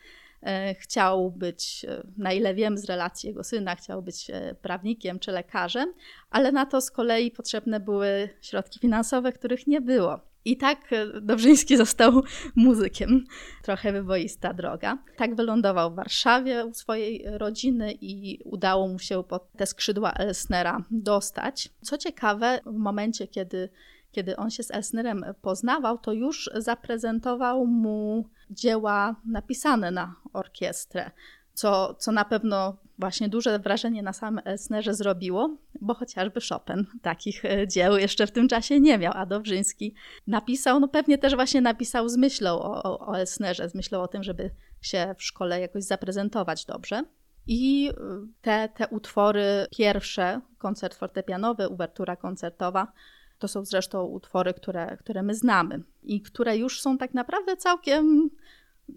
E, 0.43 0.75
chciał 0.75 1.31
być, 1.31 1.87
e, 1.89 2.03
na 2.17 2.33
ile 2.33 2.55
wiem 2.55 2.79
z 2.79 2.85
relacji 2.85 3.29
jego 3.29 3.45
syna, 3.45 3.75
chciał 3.75 4.03
być 4.03 4.31
prawnikiem 4.63 5.19
czy 5.19 5.33
lekarzem, 5.33 5.93
ale 6.31 6.53
na 6.53 6.67
to 6.67 6.81
z 6.81 6.91
kolei 6.91 7.31
potrzebne 7.31 7.81
były 7.81 8.29
środki 8.41 8.79
finansowe, 8.79 9.33
których 9.33 9.67
nie 9.67 9.81
było. 9.81 10.21
I 10.47 10.57
tak 10.57 10.93
e, 10.93 11.21
Dobrzyński 11.21 11.77
został 11.87 12.23
muzykiem. 12.57 13.25
Trochę 13.63 13.93
wyboista 13.93 14.55
droga. 14.55 14.99
Tak 15.17 15.35
wylądował 15.35 15.93
w 15.93 15.97
Warszawie 15.97 16.67
u 16.67 16.75
swojej 16.75 17.25
rodziny 17.27 17.93
i 17.93 18.41
udało 18.45 18.89
mu 18.89 18.99
się 18.99 19.25
pod 19.25 19.53
te 19.53 19.67
skrzydła 19.67 20.13
Elsnera 20.13 20.85
dostać. 20.91 21.69
Co 21.83 21.99
ciekawe, 21.99 22.61
w 22.67 22.77
momencie, 22.77 23.29
kiedy, 23.29 23.69
kiedy 24.13 24.37
on 24.37 24.51
się 24.51 24.63
z 24.63 24.71
Elsnerem 24.71 25.25
poznawał, 25.43 25.99
to 25.99 26.13
już 26.13 26.51
zaprezentował 26.55 27.67
mu 27.67 28.29
dzieła 28.51 29.17
napisane 29.25 29.91
na 29.91 30.15
orkiestrę 30.33 31.11
co, 31.57 31.95
co 31.95 32.13
na 32.13 32.25
pewno 32.25 32.77
właśnie 32.99 33.29
duże 33.29 33.59
wrażenie 33.59 34.03
na 34.03 34.13
samym 34.13 34.45
Elsnerze 34.45 34.95
zrobiło, 34.95 35.57
bo 35.81 35.95
chociażby 35.95 36.41
Chopin 36.49 36.87
takich 37.03 37.45
e, 37.45 37.69
dzieł 37.69 37.97
jeszcze 37.97 38.27
w 38.27 38.31
tym 38.31 38.49
czasie 38.49 38.81
nie 38.81 38.99
miał, 38.99 39.13
a 39.17 39.27
Dobrzyński 39.27 39.95
napisał, 40.27 40.81
no 40.81 40.89
pewnie 40.89 41.19
też 41.19 41.35
właśnie 41.35 41.61
napisał 41.61 42.09
z 42.09 42.17
myślą 42.17 42.61
o, 42.63 43.01
o, 43.09 43.19
Elsnerze, 43.19 43.69
z 43.69 43.75
myślą 43.75 44.03
o 44.03 44.09
tym, 44.09 44.23
żeby 44.23 44.51
się 44.81 45.15
w 45.19 45.23
szkole 45.23 45.61
jakoś 45.61 45.85
zaprezentować 45.85 46.65
dobrze. 46.65 47.03
I 47.47 47.91
e, 47.91 47.95
te, 48.43 48.69
te 48.69 48.89
utwory 48.89 49.67
pierwsze, 49.77 50.41
koncert 50.59 50.95
fortepianowy, 50.95 51.69
uwertura 51.69 52.17
koncertowa, 52.17 52.93
to 53.39 53.49
są 53.49 53.65
zresztą 53.65 54.05
utwory, 54.05 54.55
które, 54.55 54.97
które 54.97 55.23
my 55.23 55.35
znamy 55.35 55.83
i 56.03 56.23
które 56.23 56.57
już 56.57 56.81
są 56.81 56.99
tak 56.99 57.15
naprawdę 57.15 57.57
całkiem 57.57 58.31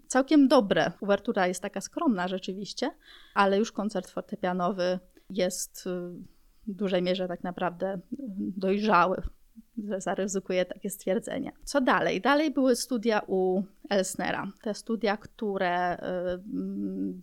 całkiem 0.06 0.48
dobre. 0.48 0.92
Uwertura 1.00 1.46
jest 1.46 1.62
taka 1.62 1.80
skromna 1.80 2.28
rzeczywiście, 2.28 2.90
ale 3.34 3.58
już 3.58 3.72
koncert 3.72 4.10
fortepianowy 4.10 4.98
jest 5.30 5.88
w 6.66 6.74
dużej 6.74 7.02
mierze 7.02 7.28
tak 7.28 7.42
naprawdę 7.42 8.00
dojrzały. 8.56 9.22
Zaryzykuję 9.98 10.64
takie 10.64 10.90
stwierdzenie. 10.90 11.52
Co 11.64 11.80
dalej? 11.80 12.20
Dalej 12.20 12.50
były 12.50 12.76
studia 12.76 13.22
u 13.26 13.62
Elsnera. 13.90 14.52
Te 14.62 14.74
studia, 14.74 15.16
które 15.16 15.96
y, 15.96 15.98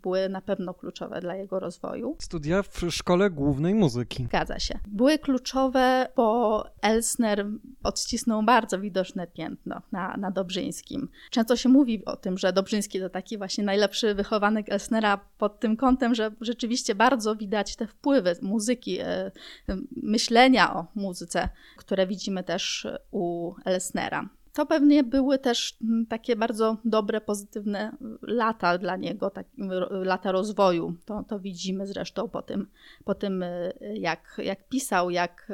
były 0.04 0.30
na 0.30 0.42
pewno 0.42 0.74
kluczowe 0.74 1.22
dla 1.22 1.36
jego 1.36 1.60
rozwoju. 1.60 2.16
Studia 2.20 2.64
w 2.64 2.82
Szkole 2.90 3.30
Głównej 3.30 3.74
Muzyki. 3.74 4.24
Zgadza 4.24 4.60
się. 4.60 4.80
Były 4.88 5.20
kluczowe, 5.20 6.08
bo 6.16 6.66
Elsner 6.82 7.46
odcisnął 7.84 8.44
bardzo 8.44 8.80
widoczne 8.80 9.28
piętno 9.28 9.82
na, 9.92 10.18
na 10.18 10.32
Dobrzyńskim. 10.32 11.10
Często 11.32 11.56
się 11.56 11.70
mówi 11.70 12.06
o 12.06 12.16
tym, 12.16 12.38
że 12.38 12.54
Dobrzyński 12.54 13.00
to 13.00 13.10
taki 13.10 13.38
właśnie 13.38 13.64
najlepszy 13.64 14.16
wychowanek 14.16 14.70
Elsnera 14.70 15.20
pod 15.38 15.60
tym 15.60 15.78
kątem, 15.78 16.16
że 16.16 16.32
rzeczywiście 16.42 16.96
bardzo 16.96 17.36
widać 17.36 17.76
te 17.76 17.88
wpływy 17.88 18.36
muzyki, 18.42 19.02
y, 19.02 19.06
myślenia 20.04 20.76
o 20.76 20.86
muzyce, 20.96 21.50
które 21.78 22.08
widzimy 22.08 22.44
też 22.48 22.88
u 23.12 23.54
Elsnera 23.66 24.30
to 24.58 24.66
pewnie 24.66 25.04
były 25.04 25.40
też 25.40 25.78
mm, 25.84 26.06
takie 26.06 26.36
bardzo 26.36 26.78
dobre, 26.86 27.22
pozytywne 27.22 27.98
lata 28.22 28.78
dla 28.78 28.96
niego, 28.96 29.30
tak, 29.30 29.48
lata 29.90 30.32
rozwoju. 30.32 30.96
To, 31.06 31.24
to 31.28 31.40
widzimy 31.40 31.88
zresztą 31.88 32.30
po 32.30 32.42
tym, 32.42 32.68
po 33.06 33.16
tym 33.16 33.44
y, 33.44 33.74
jak, 33.94 34.42
jak 34.44 34.68
pisał, 34.68 35.10
jak, 35.10 35.52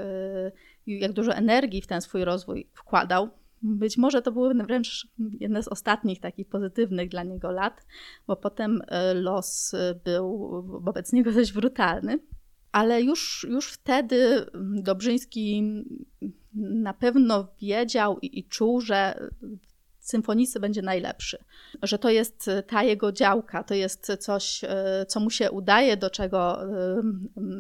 y, 0.87 0.91
jak 0.91 1.13
dużo 1.13 1.33
energii 1.33 1.81
w 1.81 1.87
ten 1.87 2.01
swój 2.01 2.25
rozwój 2.25 2.67
wkładał. 2.73 3.29
Być 3.61 3.97
może 3.97 4.21
to 4.21 4.31
były 4.31 4.53
wręcz 4.53 5.07
jedne 5.39 5.63
z 5.63 5.67
ostatnich 5.67 6.19
takich 6.19 6.47
pozytywnych 6.47 7.09
dla 7.09 7.23
niego 7.23 7.51
lat, 7.51 7.85
bo 8.27 8.35
potem 8.35 8.81
y, 8.81 9.13
los 9.13 9.75
był 10.05 10.49
wobec 10.81 11.13
niego 11.13 11.31
dość 11.31 11.53
brutalny. 11.53 12.19
Ale 12.73 13.01
już, 13.01 13.45
już 13.49 13.71
wtedy 13.71 14.45
Dobrzyński 14.81 15.63
na 16.53 16.93
pewno 16.93 17.47
wiedział 17.61 18.19
i, 18.19 18.39
i 18.39 18.43
czuł, 18.43 18.81
że 18.81 19.29
symfonicy 19.99 20.59
będzie 20.59 20.81
najlepszy, 20.81 21.37
że 21.83 21.99
to 21.99 22.09
jest 22.09 22.49
ta 22.67 22.83
jego 22.83 23.11
działka, 23.11 23.63
to 23.63 23.73
jest 23.73 24.11
coś, 24.19 24.63
e, 24.63 25.05
co 25.07 25.19
mu 25.19 25.29
się 25.29 25.51
udaje, 25.51 25.97
do 25.97 26.09
czego 26.09 26.63
e, 26.63 27.01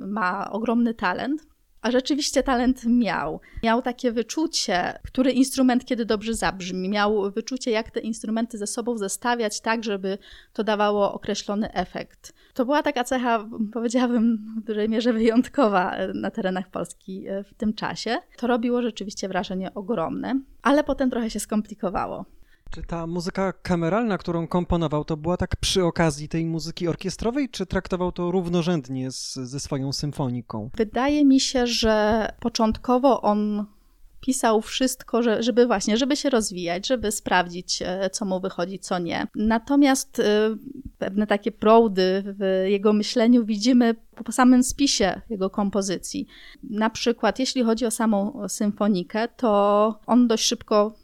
ma 0.07 0.51
ogromny 0.51 0.93
talent. 0.93 1.52
A 1.83 1.91
rzeczywiście 1.91 2.43
talent 2.43 2.85
miał. 2.85 3.39
Miał 3.63 3.81
takie 3.81 4.11
wyczucie, 4.11 4.99
który 5.03 5.31
instrument 5.31 5.85
kiedy 5.85 6.05
dobrze 6.05 6.33
zabrzmi. 6.33 6.89
Miał 6.89 7.31
wyczucie, 7.31 7.71
jak 7.71 7.91
te 7.91 7.99
instrumenty 7.99 8.57
ze 8.57 8.67
sobą 8.67 8.97
zestawiać 8.97 9.61
tak, 9.61 9.83
żeby 9.83 10.17
to 10.53 10.63
dawało 10.63 11.13
określony 11.13 11.73
efekt. 11.73 12.33
To 12.53 12.65
była 12.65 12.83
taka 12.83 13.03
cecha, 13.03 13.49
powiedziałabym, 13.73 14.55
w 14.61 14.67
dużej 14.67 14.89
mierze 14.89 15.13
wyjątkowa 15.13 15.95
na 16.13 16.31
terenach 16.31 16.69
Polski 16.69 17.27
e, 17.27 17.43
w 17.43 17.53
tym 17.53 17.73
czasie. 17.73 18.17
To 18.37 18.47
robiło 18.47 18.81
rzeczywiście 18.81 19.27
wrażenie 19.27 19.73
ogromne, 19.73 20.39
ale 20.61 20.83
potem 20.83 21.09
trochę 21.09 21.29
się 21.29 21.39
skomplikowało. 21.39 22.25
Czy 22.73 22.81
ta 22.83 23.07
muzyka 23.07 23.53
kameralna, 23.53 24.17
którą 24.17 24.47
komponował, 24.47 25.05
to 25.05 25.17
była 25.17 25.37
tak 25.37 25.55
przy 25.55 25.85
okazji 25.85 26.29
tej 26.29 26.45
muzyki 26.45 26.87
orkiestrowej, 26.87 27.49
czy 27.49 27.65
traktował 27.65 28.11
to 28.11 28.31
równorzędnie 28.31 29.11
z, 29.11 29.33
ze 29.33 29.59
swoją 29.59 29.93
symfoniką? 29.93 30.69
Wydaje 30.77 31.25
mi 31.25 31.39
się, 31.39 31.67
że 31.67 32.27
początkowo 32.39 33.21
on 33.21 33.65
pisał 34.21 34.61
wszystko, 34.61 35.23
żeby 35.39 35.65
właśnie, 35.67 35.97
żeby 35.97 36.15
się 36.15 36.29
rozwijać, 36.29 36.87
żeby 36.87 37.11
sprawdzić, 37.11 37.81
e, 37.81 38.09
co 38.09 38.25
mu 38.25 38.39
wychodzi, 38.39 38.79
co 38.79 38.99
nie. 38.99 39.27
Natomiast 39.35 40.19
e, 40.19 40.55
pewne 40.97 41.27
takie 41.27 41.51
proudy 41.51 42.23
w 42.39 42.65
jego 42.67 42.93
myśleniu 42.93 43.45
widzimy 43.45 43.95
po 44.25 44.31
samym 44.31 44.63
spisie 44.63 45.21
jego 45.29 45.49
kompozycji. 45.49 46.27
Na 46.63 46.89
przykład, 46.89 47.39
jeśli 47.39 47.63
chodzi 47.63 47.85
o 47.85 47.91
samą 47.91 48.47
symfonikę, 48.47 49.27
to 49.27 49.99
on 50.07 50.27
dość 50.27 50.45
szybko 50.45 51.02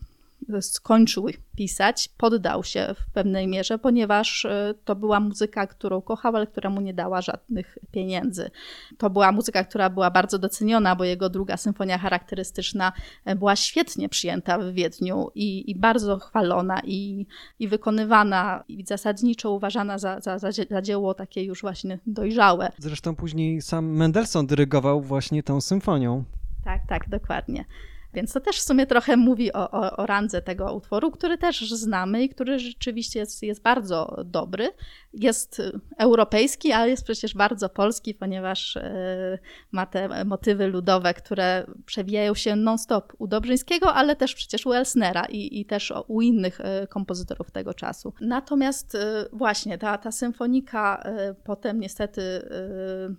skończył 0.61 1.27
pisać, 1.55 2.09
poddał 2.17 2.63
się 2.63 2.95
w 2.97 3.13
pewnej 3.13 3.47
mierze, 3.47 3.79
ponieważ 3.79 4.45
e, 4.45 4.73
to 4.85 4.95
była 4.95 5.19
muzyka, 5.19 5.67
którą 5.67 6.01
kochał, 6.01 6.35
ale 6.35 6.47
która 6.47 6.69
mu 6.69 6.81
nie 6.81 6.93
dała 6.93 7.21
żadnych 7.21 7.77
pieniędzy. 7.91 8.51
To 8.97 9.09
była 9.09 9.31
muzyka, 9.31 9.63
która 9.63 9.89
była 9.89 10.11
bardzo 10.11 10.39
doceniona, 10.39 10.95
bo 10.95 11.03
jego 11.03 11.29
druga 11.29 11.57
symfonia 11.57 11.97
charakterystyczna 11.97 12.91
e, 13.25 13.35
była 13.35 13.55
świetnie 13.55 14.09
przyjęta 14.09 14.57
w 14.59 14.71
Wiedniu 14.71 15.31
i, 15.35 15.71
i 15.71 15.75
bardzo 15.75 16.19
chwalona 16.19 16.81
i, 16.83 17.25
i 17.59 17.67
wykonywana 17.67 18.63
i 18.67 18.85
zasadniczo 18.85 19.51
uważana 19.51 19.97
za, 19.97 20.19
za, 20.19 20.39
za, 20.39 20.51
za 20.69 20.81
dzieło 20.81 21.13
takie 21.13 21.43
już 21.43 21.61
właśnie 21.61 21.99
dojrzałe. 22.07 22.71
Zresztą 22.77 23.15
później 23.15 23.61
sam 23.61 23.85
Mendelssohn 23.85 24.47
dyrygował 24.47 25.01
właśnie 25.01 25.43
tą 25.43 25.61
symfonią. 25.61 26.23
Tak, 26.63 26.81
tak, 26.87 27.09
dokładnie. 27.09 27.65
Więc 28.13 28.33
to 28.33 28.39
też 28.39 28.57
w 28.57 28.61
sumie 28.61 28.85
trochę 28.85 29.17
mówi 29.17 29.53
o, 29.53 29.71
o, 29.71 29.97
o 29.97 30.05
randze 30.05 30.41
tego 30.41 30.73
utworu, 30.73 31.11
który 31.11 31.37
też 31.37 31.71
znamy 31.71 32.23
i 32.23 32.29
który 32.29 32.59
rzeczywiście 32.59 33.19
jest, 33.19 33.43
jest 33.43 33.61
bardzo 33.61 34.23
dobry. 34.25 34.71
Jest 35.13 35.61
europejski, 35.97 36.71
ale 36.71 36.89
jest 36.89 37.03
przecież 37.03 37.33
bardzo 37.33 37.69
polski, 37.69 38.13
ponieważ 38.13 38.77
e, 38.77 39.39
ma 39.71 39.85
te 39.85 40.25
motywy 40.25 40.67
ludowe, 40.67 41.13
które 41.13 41.65
przewijają 41.85 42.33
się 42.33 42.55
non-stop 42.55 43.13
u 43.17 43.27
Dobrzyńskiego, 43.27 43.93
ale 43.93 44.15
też 44.15 44.35
przecież 44.35 44.65
u 44.65 44.73
Elsnera 44.73 45.25
i, 45.25 45.59
i 45.59 45.65
też 45.65 45.93
u 46.07 46.21
innych 46.21 46.61
e, 46.61 46.87
kompozytorów 46.87 47.51
tego 47.51 47.73
czasu. 47.73 48.13
Natomiast 48.21 48.95
e, 48.95 49.25
właśnie 49.33 49.77
ta, 49.77 49.97
ta 49.97 50.11
symfonika 50.11 51.03
potem 51.43 51.79
niestety 51.79 52.21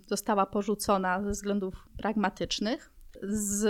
została 0.07 0.45
porzucona 0.45 1.23
ze 1.23 1.31
względów 1.31 1.87
pragmatycznych. 1.97 2.90
Z 3.23 3.63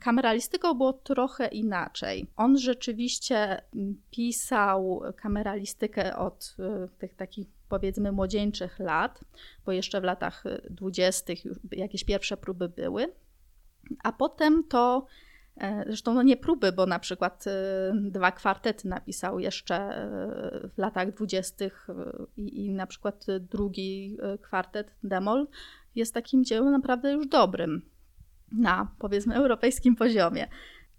kameralistyką 0.00 0.74
było 0.74 0.92
trochę 0.92 1.48
inaczej. 1.48 2.26
On 2.36 2.58
rzeczywiście 2.58 3.62
pisał 4.10 5.02
kameralistykę 5.16 6.16
od 6.16 6.56
y, 6.58 6.98
tych 6.98 7.14
takich 7.14 7.46
powiedzmy 7.68 8.12
młodzieńczych 8.12 8.78
lat, 8.78 9.24
bo 9.66 9.72
jeszcze 9.72 10.00
w 10.00 10.04
latach 10.04 10.44
dwudziestych 10.70 11.38
jakieś 11.72 12.04
pierwsze 12.04 12.36
próby 12.36 12.68
były. 12.68 13.12
A 14.04 14.12
potem 14.12 14.64
to 14.64 15.06
e, 15.56 15.84
Zresztą 15.86 16.14
no 16.14 16.22
nie 16.22 16.36
próby, 16.36 16.72
bo 16.72 16.86
na 16.86 16.98
przykład 16.98 17.44
y, 17.46 17.50
dwa 18.10 18.32
kwartety 18.32 18.88
napisał 18.88 19.38
jeszcze 19.38 20.04
y, 20.64 20.68
w 20.68 20.78
latach 20.78 21.14
dwudziestych 21.14 21.88
i, 22.36 22.66
i 22.66 22.70
na 22.70 22.86
przykład 22.86 23.26
drugi 23.40 24.16
kwartet 24.42 24.94
Demol 25.02 25.46
jest 25.94 26.14
takim 26.14 26.44
dziełem 26.44 26.72
naprawdę 26.72 27.12
już 27.12 27.26
dobrym 27.26 27.95
na 28.52 28.88
powiedzmy 28.98 29.34
europejskim 29.34 29.96
poziomie. 29.96 30.48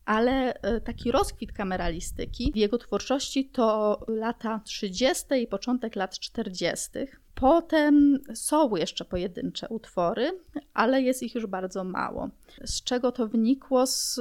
Ale 0.06 0.62
e, 0.62 0.82
taki 0.82 1.12
rozkwit 1.12 1.52
kameralistyki 1.52 2.52
w 2.54 2.56
jego 2.56 2.78
twórczości 2.78 3.46
to 3.46 4.00
lata 4.08 4.62
30. 4.66 5.26
i 5.42 5.48
początek 5.48 5.96
lat 5.96 6.20
40. 6.20 6.90
Potem 7.36 8.20
są 8.34 8.76
jeszcze 8.76 9.06
pojedyncze 9.06 9.68
utwory, 9.70 10.40
ale 10.74 11.02
jest 11.02 11.24
ich 11.24 11.36
już 11.36 11.46
bardzo 11.46 11.84
mało. 11.84 12.30
Z 12.66 12.84
czego 12.84 13.12
to 13.12 13.28
wynikło? 13.28 13.88
Z 13.88 14.20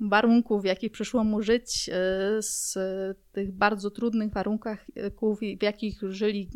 warunków, 0.00 0.62
w 0.62 0.64
jakich 0.64 0.92
przyszło 0.92 1.24
mu 1.24 1.42
żyć, 1.42 1.88
e, 1.88 1.92
z 2.42 2.78
tych 3.32 3.52
bardzo 3.52 3.90
trudnych 3.90 4.32
warunków, 4.32 4.76
w 5.58 5.62
jakich 5.62 6.00
żyli 6.08 6.50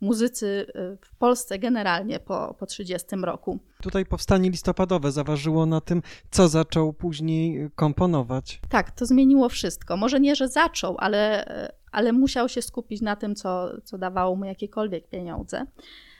muzycy 0.00 0.66
e, 0.74 0.96
w 1.00 1.16
Polsce 1.16 1.58
generalnie 1.58 2.20
po, 2.20 2.56
po 2.58 2.66
30 2.66 3.06
roku. 3.22 3.58
Tutaj 3.82 4.06
powstanie 4.06 4.50
listopadowe 4.50 5.12
zaważyło 5.12 5.66
na 5.66 5.80
tym, 5.80 6.02
co 6.30 6.48
zaczął 6.48 6.92
później 6.92 7.70
komponować. 7.74 8.60
Tak, 8.68 8.90
to 8.90 9.06
zmieniło 9.06 9.48
wszystko. 9.48 9.96
Może 9.96 10.20
nie, 10.20 10.36
że 10.36 10.48
zaczął, 10.48 10.96
ale, 10.98 11.44
ale 11.92 12.12
musiał 12.12 12.48
się 12.48 12.62
skupić 12.62 13.00
na 13.00 13.16
tym, 13.16 13.34
co, 13.34 13.80
co 13.84 13.98
dawało 13.98 14.36
mu 14.36 14.44
jakiekolwiek 14.44 15.08
pieniądze 15.08 15.66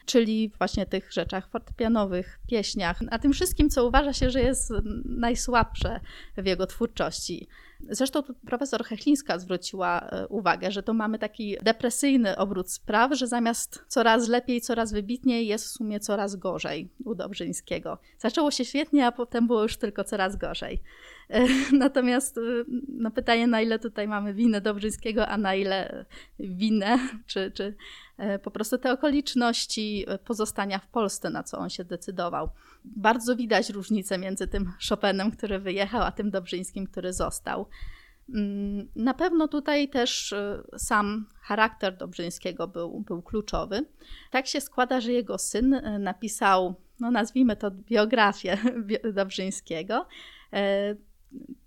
czyli 0.07 0.53
właśnie 0.59 0.87
tych 0.87 1.13
rzeczach 1.13 1.49
fortepianowych, 1.49 2.39
pieśniach, 2.49 3.01
na 3.01 3.19
tym 3.19 3.33
wszystkim, 3.33 3.71
co 3.71 3.87
uważa 3.87 4.13
się, 4.13 4.31
że 4.31 4.41
jest 4.41 4.73
najsłabsze 5.05 6.01
w 6.37 6.47
jego 6.47 6.67
twórczości. 6.67 7.49
Zresztą 7.91 8.23
profesor 8.47 8.85
Hechlińska 8.85 9.39
zwróciła 9.39 10.01
e, 10.01 10.29
uwagę, 10.29 10.71
że 10.71 10.83
to 10.83 10.95
mamy 10.95 11.19
taki 11.19 11.57
depresyjny 11.63 12.37
obrót 12.37 12.71
spraw, 12.71 13.13
że 13.15 13.27
zamiast 13.27 13.85
coraz 13.89 14.29
lepiej, 14.29 14.61
coraz 14.61 14.93
wybitniej 14.93 15.47
jest 15.47 15.65
w 15.65 15.69
sumie 15.69 16.01
coraz 16.01 16.37
gorzej 16.37 16.89
u 17.05 17.15
Dobrzyńskiego. 17.15 17.99
Zaczęło 18.19 18.51
się 18.51 18.65
świetnie, 18.65 19.07
a 19.07 19.13
potem 19.13 19.47
było 19.47 19.63
już 19.63 19.77
tylko 19.77 20.05
coraz 20.05 20.37
gorzej. 20.37 20.83
E, 21.31 21.47
natomiast 21.85 22.39
e, 22.39 22.41
no 22.89 23.11
pytanie, 23.11 23.47
na 23.47 23.61
ile 23.61 23.79
tutaj 23.79 24.09
mamy 24.09 24.35
winę 24.35 24.61
Dobrzyńskiego, 24.61 25.29
a 25.29 25.37
na 25.37 25.55
ile 25.55 26.05
winę, 26.39 26.99
czy, 27.27 27.51
czy 27.51 27.75
po 28.43 28.51
prostu 28.51 28.79
te 28.79 28.93
okoliczności 28.93 30.07
pozostania 30.25 30.79
w 30.79 30.87
Polsce, 30.87 31.31
na 31.31 31.43
co 31.43 31.59
on 31.59 31.71
się 31.71 31.85
decydował. 31.85 32.49
Bardzo 32.85 33.37
widać 33.37 33.71
różnicę 33.71 34.19
między 34.19 34.47
tym 34.47 34.73
Chopinem, 34.89 35.31
który 35.31 35.59
wyjechał, 35.59 36.03
a 36.03 36.13
tym 36.13 36.31
Dobrzyńskim, 36.31 36.87
który 36.87 37.13
został. 37.13 37.67
Mm, 38.29 38.89
na 38.97 39.15
pewno 39.15 39.49
tutaj 39.49 39.89
też 39.89 40.33
y, 40.33 40.65
sam 40.79 41.27
charakter 41.41 41.97
Dobrzyńskiego 41.97 42.69
był, 42.69 43.01
był 43.01 43.23
kluczowy. 43.23 43.85
Tak 44.31 44.47
się 44.47 44.61
składa, 44.61 45.01
że 45.01 45.13
jego 45.13 45.39
syn 45.39 45.75
y, 45.75 45.99
napisał, 45.99 46.75
no 47.01 47.11
nazwijmy 47.11 47.57
to 47.57 47.71
biografię 47.71 48.59
Dobrzyńskiego 49.13 50.07
y, 50.55 50.97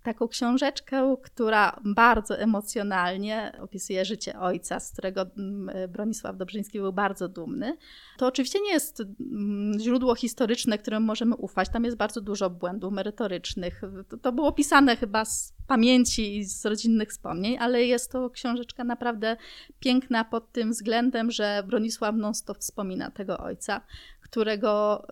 taką 0.02 0.28
książeczkę, 0.28 1.16
która 1.22 1.80
bardzo 1.84 2.38
emocjonalnie 2.38 3.52
opisuje 3.60 4.04
życie 4.04 4.40
ojca, 4.40 4.80
z 4.80 4.92
którego 4.92 5.26
mm, 5.38 5.90
Bronisław 5.90 6.36
Dobrzyński 6.36 6.78
był 6.78 6.92
bardzo 6.92 7.28
dumny. 7.28 7.76
To 8.18 8.26
oczywiście 8.26 8.60
nie 8.60 8.72
jest 8.72 9.00
mm, 9.00 9.80
źródło 9.80 10.14
historyczne, 10.14 10.78
którym 10.78 11.02
możemy 11.02 11.36
ufać. 11.36 11.68
Tam 11.68 11.84
jest 11.84 11.96
bardzo 11.96 12.20
dużo 12.20 12.50
błędów 12.50 12.92
merytorycznych. 12.92 13.82
To 14.22 14.32
było 14.32 14.52
pisane 14.52 14.96
chyba 14.96 15.24
z 15.24 15.54
pamięci 15.66 16.36
i 16.36 16.44
z 16.44 16.66
rodzinnych 16.66 17.08
wspomnień, 17.08 17.58
ale 17.58 17.84
jest 17.84 18.12
to 18.12 18.30
książeczka 18.30 18.84
naprawdę 18.84 19.36
piękna 19.80 20.24
pod 20.24 20.52
tym 20.52 20.70
względem, 20.70 21.30
że 21.30 21.62
Bronisław 21.66 22.14
non-stop 22.16 22.58
wspomina 22.58 23.10
tego 23.10 23.38
ojca, 23.38 23.80
którego 24.20 25.02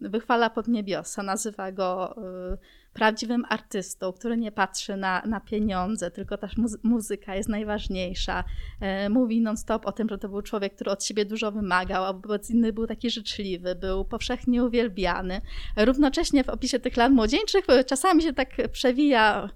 yy, 0.00 0.08
wychwala 0.10 0.50
pod 0.50 0.68
niebiosa, 0.68 1.22
nazywa 1.22 1.72
go 1.72 2.14
yy, 2.50 2.58
prawdziwym 2.96 3.44
artystą, 3.48 4.12
który 4.12 4.36
nie 4.36 4.52
patrzy 4.52 4.96
na, 4.96 5.22
na 5.26 5.40
pieniądze, 5.40 6.10
tylko 6.10 6.38
też 6.38 6.52
muzyka 6.82 7.34
jest 7.34 7.48
najważniejsza. 7.48 8.44
E, 8.80 9.08
mówi 9.08 9.40
non-stop 9.40 9.86
o 9.86 9.92
tym, 9.92 10.08
że 10.08 10.18
to 10.18 10.28
był 10.28 10.42
człowiek, 10.42 10.74
który 10.74 10.90
od 10.90 11.04
siebie 11.04 11.24
dużo 11.24 11.52
wymagał, 11.52 12.04
a 12.04 12.12
wobec 12.12 12.50
innych 12.50 12.72
był 12.72 12.86
taki 12.86 13.10
życzliwy, 13.10 13.74
był 13.74 14.04
powszechnie 14.04 14.64
uwielbiany. 14.64 15.40
Równocześnie 15.76 16.44
w 16.44 16.48
opisie 16.48 16.78
tych 16.78 16.96
lat 16.96 17.12
młodzieńczych 17.12 17.66
czasami 17.86 18.22
się 18.22 18.32
tak 18.32 18.48
przewija, 18.72 19.50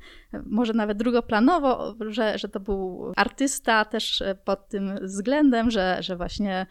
może 0.46 0.72
nawet 0.72 0.98
drugoplanowo, 0.98 1.94
że, 2.08 2.38
że 2.38 2.48
to 2.48 2.60
był 2.60 3.12
artysta 3.16 3.84
też 3.84 4.22
pod 4.44 4.68
tym 4.68 4.98
względem, 5.02 5.70
że, 5.70 5.96
że 6.00 6.16
właśnie 6.16 6.66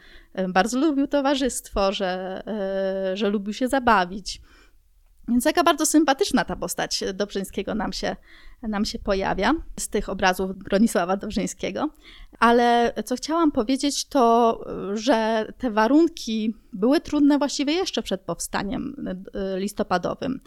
bardzo 0.50 0.80
lubił 0.80 1.08
towarzystwo, 1.08 1.92
że, 1.92 2.42
e, 2.48 3.18
że 3.18 3.30
lubił 3.30 3.54
się 3.54 3.68
zabawić. 3.68 4.42
Więc 5.30 5.44
taka 5.44 5.64
bardzo 5.64 5.86
sympatyczna 5.86 6.46
ta 6.46 6.56
postać 6.56 7.04
Dobrzyńskiego 7.14 7.76
nam 7.76 7.94
się, 7.94 8.16
nam 8.62 8.86
się 8.86 9.00
pojawia 9.00 9.54
z 9.80 9.90
tych 9.90 10.10
obrazów 10.10 10.56
Bronisława 10.56 11.18
Dobrzyńskiego. 11.18 11.90
Ale 12.40 12.94
co 13.06 13.16
chciałam 13.16 13.52
powiedzieć, 13.52 14.06
to 14.06 14.60
że 14.94 15.48
te 15.58 15.72
warunki 15.72 16.56
były 16.74 17.02
trudne 17.02 17.38
właściwie 17.38 17.74
jeszcze 17.74 18.04
przed 18.04 18.22
powstaniem 18.22 19.08
e, 19.34 19.60
listopadowym. 19.60 20.40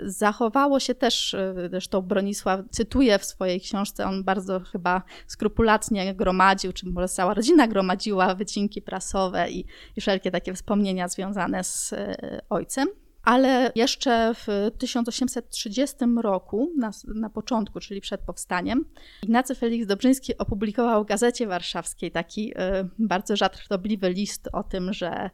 Zachowało 0.00 0.80
się 0.80 0.94
też, 0.94 1.34
e, 1.34 1.54
zresztą 1.70 2.02
Bronisław 2.02 2.60
cytuje 2.70 3.18
w 3.18 3.24
swojej 3.24 3.60
książce, 3.60 4.06
on 4.06 4.24
bardzo 4.24 4.60
chyba 4.60 5.02
skrupulatnie 5.26 6.14
gromadził, 6.14 6.72
czy 6.72 6.86
może 6.86 7.08
cała 7.08 7.34
rodzina 7.34 7.68
gromadziła 7.68 8.34
wycinki 8.34 8.82
prasowe 8.82 9.50
i, 9.50 9.64
i 9.96 10.00
wszelkie 10.00 10.30
takie 10.30 10.54
wspomnienia 10.54 11.08
związane 11.08 11.64
z 11.64 11.92
e, 11.92 12.40
ojcem 12.50 12.88
ale 13.28 13.72
jeszcze 13.74 14.34
w 14.34 14.70
1830 14.78 15.96
roku, 16.22 16.72
na, 16.76 16.90
na 17.14 17.30
początku, 17.30 17.80
czyli 17.80 18.00
przed 18.00 18.20
powstaniem, 18.20 18.84
Ignacy 19.22 19.54
Felix 19.54 19.86
Dobrzyński 19.86 20.38
opublikował 20.38 21.04
w 21.04 21.06
Gazecie 21.06 21.46
Warszawskiej 21.46 22.10
taki 22.10 22.50
y, 22.50 22.54
bardzo 22.98 23.36
żartobliwy 23.36 24.10
list 24.10 24.48
o 24.52 24.62
tym, 24.62 24.92
że 24.92 25.30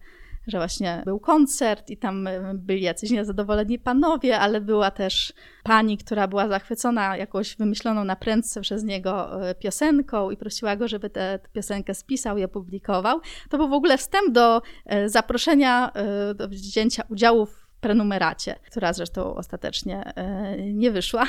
że 0.47 0.59
właśnie 0.59 1.03
był 1.05 1.21
koncert 1.21 1.91
i 1.91 1.97
tam 1.97 2.27
y, 2.27 2.41
byli 2.55 2.83
jacyś 2.83 3.11
niezadowoleni 3.11 3.79
panowie, 3.79 4.39
ale 4.39 4.61
była 4.61 4.91
też 4.91 5.33
pani, 5.63 5.99
która 5.99 6.29
była 6.29 6.49
zachwycona 6.49 7.17
jakąś 7.17 7.57
wymyśloną 7.57 8.05
na 8.05 8.17
prędce 8.17 8.61
przez 8.61 8.85
niego 8.85 9.41
y, 9.51 9.55
piosenką 9.55 10.31
i 10.31 10.37
prosiła 10.37 10.77
go, 10.77 10.89
żeby 10.89 11.11
tę 11.11 11.39
piosenkę 11.53 11.95
spisał 11.95 12.39
i 12.39 12.45
opublikował. 12.45 13.21
To 13.51 13.59
był 13.59 13.69
w 13.69 13.73
ogóle 13.73 13.99
wstęp 13.99 14.33
do 14.33 14.63
zaproszenia 15.07 15.93
do 16.35 16.49
wzięcia 16.49 17.03
udziału 17.09 17.47
w 17.47 17.64
prenumeracie, 17.85 18.55
która 18.67 18.93
zresztą 18.93 19.35
ostatecznie 19.35 20.15
e, 20.17 20.57
nie 20.73 20.91
wyszła. 20.91 21.25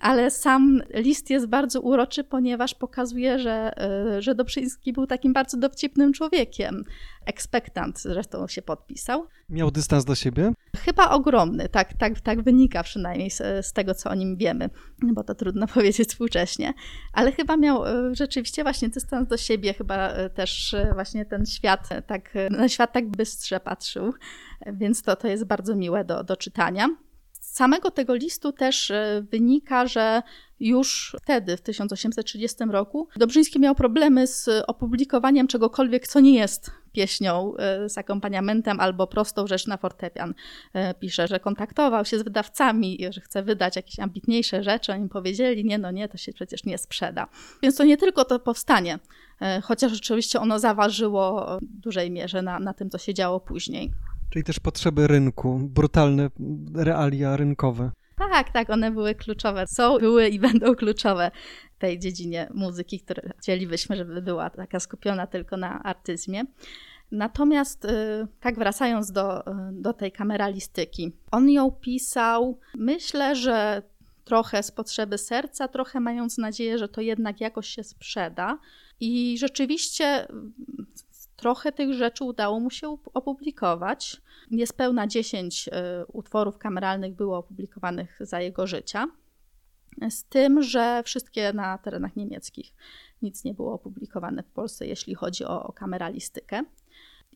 Ale 0.00 0.30
sam 0.30 0.82
list 0.94 1.30
jest 1.30 1.46
bardzo 1.46 1.80
uroczy, 1.80 2.24
ponieważ 2.24 2.74
pokazuje, 2.74 3.38
że, 3.38 3.72
e, 3.78 4.22
że 4.22 4.34
Dobrzyński 4.34 4.92
był 4.92 5.06
takim 5.06 5.32
bardzo 5.32 5.56
dowcipnym 5.56 6.12
człowiekiem. 6.12 6.84
Ekspektant 7.26 8.00
zresztą 8.00 8.48
się 8.48 8.62
podpisał. 8.62 9.26
Miał 9.48 9.70
dystans 9.70 10.04
do 10.04 10.14
siebie? 10.14 10.52
Chyba 10.76 11.10
ogromny, 11.10 11.68
tak, 11.68 11.94
tak, 11.94 12.20
tak 12.20 12.42
wynika 12.42 12.82
przynajmniej 12.82 13.30
z, 13.30 13.66
z 13.66 13.72
tego, 13.72 13.94
co 13.94 14.10
o 14.10 14.14
nim 14.14 14.36
wiemy, 14.36 14.70
bo 15.02 15.24
to 15.24 15.34
trudno 15.34 15.66
powiedzieć 15.74 16.08
współcześnie. 16.08 16.74
Ale 17.12 17.32
chyba 17.32 17.56
miał 17.56 17.86
e, 17.86 18.14
rzeczywiście 18.14 18.62
właśnie 18.62 18.88
dystans 18.88 19.28
do 19.28 19.36
siebie, 19.36 19.74
chyba 19.74 20.08
e, 20.08 20.30
też 20.30 20.76
właśnie 20.94 21.24
ten 21.24 21.46
świat, 21.46 21.88
tak, 22.06 22.34
na 22.50 22.68
świat 22.68 22.92
tak 22.92 23.10
bystrze 23.10 23.60
patrzył, 23.60 24.14
więc 24.72 25.02
to, 25.02 25.16
to 25.16 25.28
jest 25.28 25.44
bardzo 25.44 25.76
miłe 25.76 26.04
do, 26.04 26.24
do 26.24 26.36
czytania. 26.36 26.88
Z 27.54 27.56
samego 27.56 27.90
tego 27.90 28.14
listu 28.14 28.52
też 28.52 28.90
e, 28.90 29.24
wynika, 29.30 29.86
że 29.86 30.22
już 30.60 31.16
wtedy, 31.22 31.56
w 31.56 31.60
1830 31.60 32.64
roku, 32.70 33.08
Dobrzyński 33.16 33.60
miał 33.60 33.74
problemy 33.74 34.26
z 34.26 34.48
opublikowaniem 34.66 35.46
czegokolwiek, 35.46 36.08
co 36.08 36.20
nie 36.20 36.34
jest 36.34 36.70
pieśnią 36.92 37.56
e, 37.56 37.88
z 37.88 37.98
akompaniamentem 37.98 38.80
albo 38.80 39.06
prostą 39.06 39.46
rzecz 39.46 39.66
na 39.66 39.76
fortepian. 39.76 40.34
E, 40.72 40.94
pisze, 40.94 41.28
że 41.28 41.40
kontaktował 41.40 42.04
się 42.04 42.18
z 42.18 42.22
wydawcami, 42.22 42.98
że 43.10 43.20
chce 43.20 43.42
wydać 43.42 43.76
jakieś 43.76 43.98
ambitniejsze 43.98 44.62
rzeczy. 44.62 44.92
Oni 44.92 45.08
powiedzieli, 45.08 45.64
nie 45.64 45.78
no 45.78 45.90
nie, 45.90 46.08
to 46.08 46.16
się 46.16 46.32
przecież 46.32 46.64
nie 46.64 46.78
sprzeda. 46.78 47.28
Więc 47.62 47.76
to 47.76 47.84
nie 47.84 47.96
tylko 47.96 48.24
to 48.24 48.38
powstanie, 48.38 48.98
chociaż 49.62 49.92
oczywiście 49.92 50.40
ono 50.40 50.58
zaważyło 50.58 51.58
w 51.62 51.80
dużej 51.80 52.10
mierze 52.10 52.42
na, 52.42 52.58
na 52.58 52.74
tym, 52.74 52.90
co 52.90 52.98
się 52.98 53.14
działo 53.14 53.40
później. 53.40 53.92
Czyli 54.34 54.44
też 54.44 54.60
potrzeby 54.60 55.06
rynku, 55.06 55.58
brutalne 55.62 56.30
realia 56.74 57.36
rynkowe. 57.36 57.90
Tak, 58.16 58.52
tak, 58.52 58.70
one 58.70 58.90
były 58.90 59.14
kluczowe. 59.14 59.66
Są, 59.66 59.98
były 59.98 60.28
i 60.28 60.38
będą 60.38 60.74
kluczowe 60.74 61.30
w 61.76 61.78
tej 61.78 61.98
dziedzinie 61.98 62.48
muzyki, 62.54 63.00
które 63.00 63.32
chcielibyśmy, 63.38 63.96
żeby 63.96 64.22
była 64.22 64.50
taka 64.50 64.80
skupiona 64.80 65.26
tylko 65.26 65.56
na 65.56 65.82
artyzmie. 65.82 66.44
Natomiast, 67.12 67.84
y, 67.84 67.88
tak 68.40 68.58
wracając 68.58 69.12
do, 69.12 69.44
do 69.72 69.92
tej 69.92 70.12
kameralistyki, 70.12 71.12
on 71.30 71.50
ją 71.50 71.70
pisał, 71.70 72.58
myślę, 72.74 73.36
że 73.36 73.82
trochę 74.24 74.62
z 74.62 74.70
potrzeby 74.70 75.18
serca, 75.18 75.68
trochę 75.68 76.00
mając 76.00 76.38
nadzieję, 76.38 76.78
że 76.78 76.88
to 76.88 77.00
jednak 77.00 77.40
jakoś 77.40 77.68
się 77.68 77.84
sprzeda. 77.84 78.58
I 79.00 79.36
rzeczywiście 79.38 80.26
trochę 81.44 81.72
tych 81.72 81.92
rzeczy 81.92 82.24
udało 82.24 82.60
mu 82.60 82.70
się 82.70 82.96
opublikować. 83.14 84.20
Niespełna 84.50 85.06
10 85.06 85.68
e, 85.72 86.06
utworów 86.06 86.58
kameralnych 86.58 87.14
było 87.14 87.38
opublikowanych 87.38 88.18
za 88.20 88.40
jego 88.40 88.66
życia. 88.66 89.06
Z 90.10 90.24
tym, 90.24 90.62
że 90.62 91.02
wszystkie 91.04 91.52
na 91.52 91.78
terenach 91.78 92.16
niemieckich. 92.16 92.74
Nic 93.22 93.44
nie 93.44 93.54
było 93.54 93.72
opublikowane 93.72 94.42
w 94.42 94.50
Polsce, 94.50 94.86
jeśli 94.86 95.14
chodzi 95.14 95.44
o, 95.44 95.62
o 95.62 95.72
kameralistykę. 95.72 96.62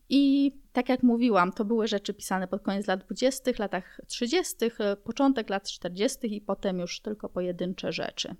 I 0.09 0.51
tak 0.73 0.89
jak 0.89 1.03
mówiłam, 1.03 1.51
to 1.51 1.65
były 1.65 1.87
rzeczy 1.87 2.13
pisane 2.13 2.47
pod 2.47 2.61
koniec 2.61 2.87
lat 2.87 3.05
20., 3.05 3.51
latach 3.59 4.01
30., 4.07 4.55
e, 4.79 4.95
początek 4.95 5.49
lat 5.49 5.69
40. 5.69 6.35
i 6.35 6.41
potem 6.41 6.79
już 6.79 7.01
tylko 7.01 7.29
pojedyncze 7.29 7.91
rzeczy. 7.91 8.35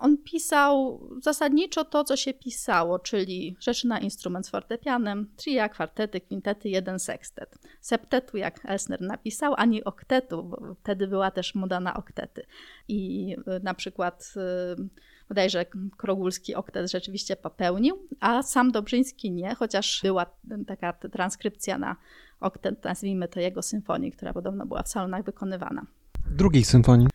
On 0.00 0.18
pisał 0.18 1.00
zasadniczo 1.22 1.84
to, 1.84 2.04
co 2.04 2.16
się 2.16 2.34
pisało, 2.34 2.98
czyli 2.98 3.56
rzeczy 3.60 3.88
na 3.88 3.98
instrument 3.98 4.46
z 4.46 4.50
fortepianem, 4.50 5.26
tria, 5.36 5.68
kwartety, 5.68 6.20
kwintety, 6.20 6.68
jeden 6.68 6.98
sekstet. 6.98 7.58
Septetu, 7.80 8.36
jak 8.36 8.60
Elsner 8.64 9.00
napisał, 9.00 9.54
ani 9.56 9.84
oktetu, 9.84 10.44
bo 10.44 10.74
wtedy 10.82 11.06
była 11.06 11.30
też 11.30 11.54
moda 11.54 11.80
na 11.80 11.94
oktety. 11.94 12.46
I 12.88 13.32
y, 13.38 13.60
na 13.62 13.74
przykład 13.74 14.34
y, 14.78 14.88
bodajże 15.28 15.66
Krogulski 15.96 16.54
oktet 16.54 16.90
rzeczywiście 16.90 17.36
popełnił, 17.36 18.08
a 18.20 18.42
sam 18.42 18.72
Dobrzyński 18.72 19.30
nie, 19.30 19.54
chociaż 19.54 20.00
była 20.02 20.26
taka 20.66 20.92
transkrypcja 20.92 21.78
na 21.78 21.96
oktet, 22.40 22.84
nazwijmy 22.84 23.28
to 23.28 23.40
jego 23.40 23.62
symfonii, 23.62 24.12
która 24.12 24.32
podobno 24.32 24.66
była 24.66 24.82
w 24.82 24.88
salonach 24.88 25.24
wykonywana. 25.24 25.86
Drugiej 26.30 26.64
symfonii 26.64 27.08